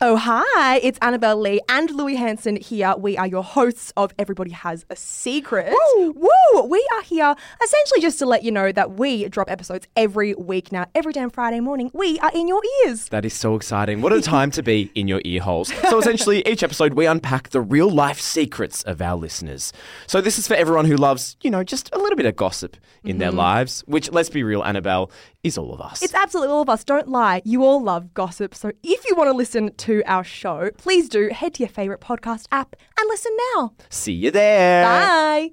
[0.00, 2.94] Oh, hi, it's Annabelle Lee and Louis Hanson here.
[2.96, 5.74] We are your hosts of Everybody Has a Secret.
[5.96, 6.12] Woo!
[6.12, 6.62] Woo!
[6.62, 7.34] We are here
[7.64, 10.86] essentially just to let you know that we drop episodes every week now.
[10.94, 13.08] Every damn Friday morning, we are in your ears.
[13.08, 14.00] That is so exciting.
[14.00, 15.72] What a time to be in your ear holes.
[15.88, 19.72] So, essentially, each episode we unpack the real life secrets of our listeners.
[20.06, 22.76] So, this is for everyone who loves, you know, just a little bit of gossip
[23.02, 23.38] in their mm-hmm.
[23.38, 25.10] lives, which, let's be real, Annabelle,
[25.44, 26.02] is all of us.
[26.02, 26.84] It's absolutely all of us.
[26.84, 27.42] Don't lie.
[27.44, 28.54] You all love gossip.
[28.54, 32.00] So if you want to listen to our show, please do head to your favourite
[32.00, 33.72] podcast app and listen now.
[33.88, 34.84] See you there.
[34.84, 35.50] Bye.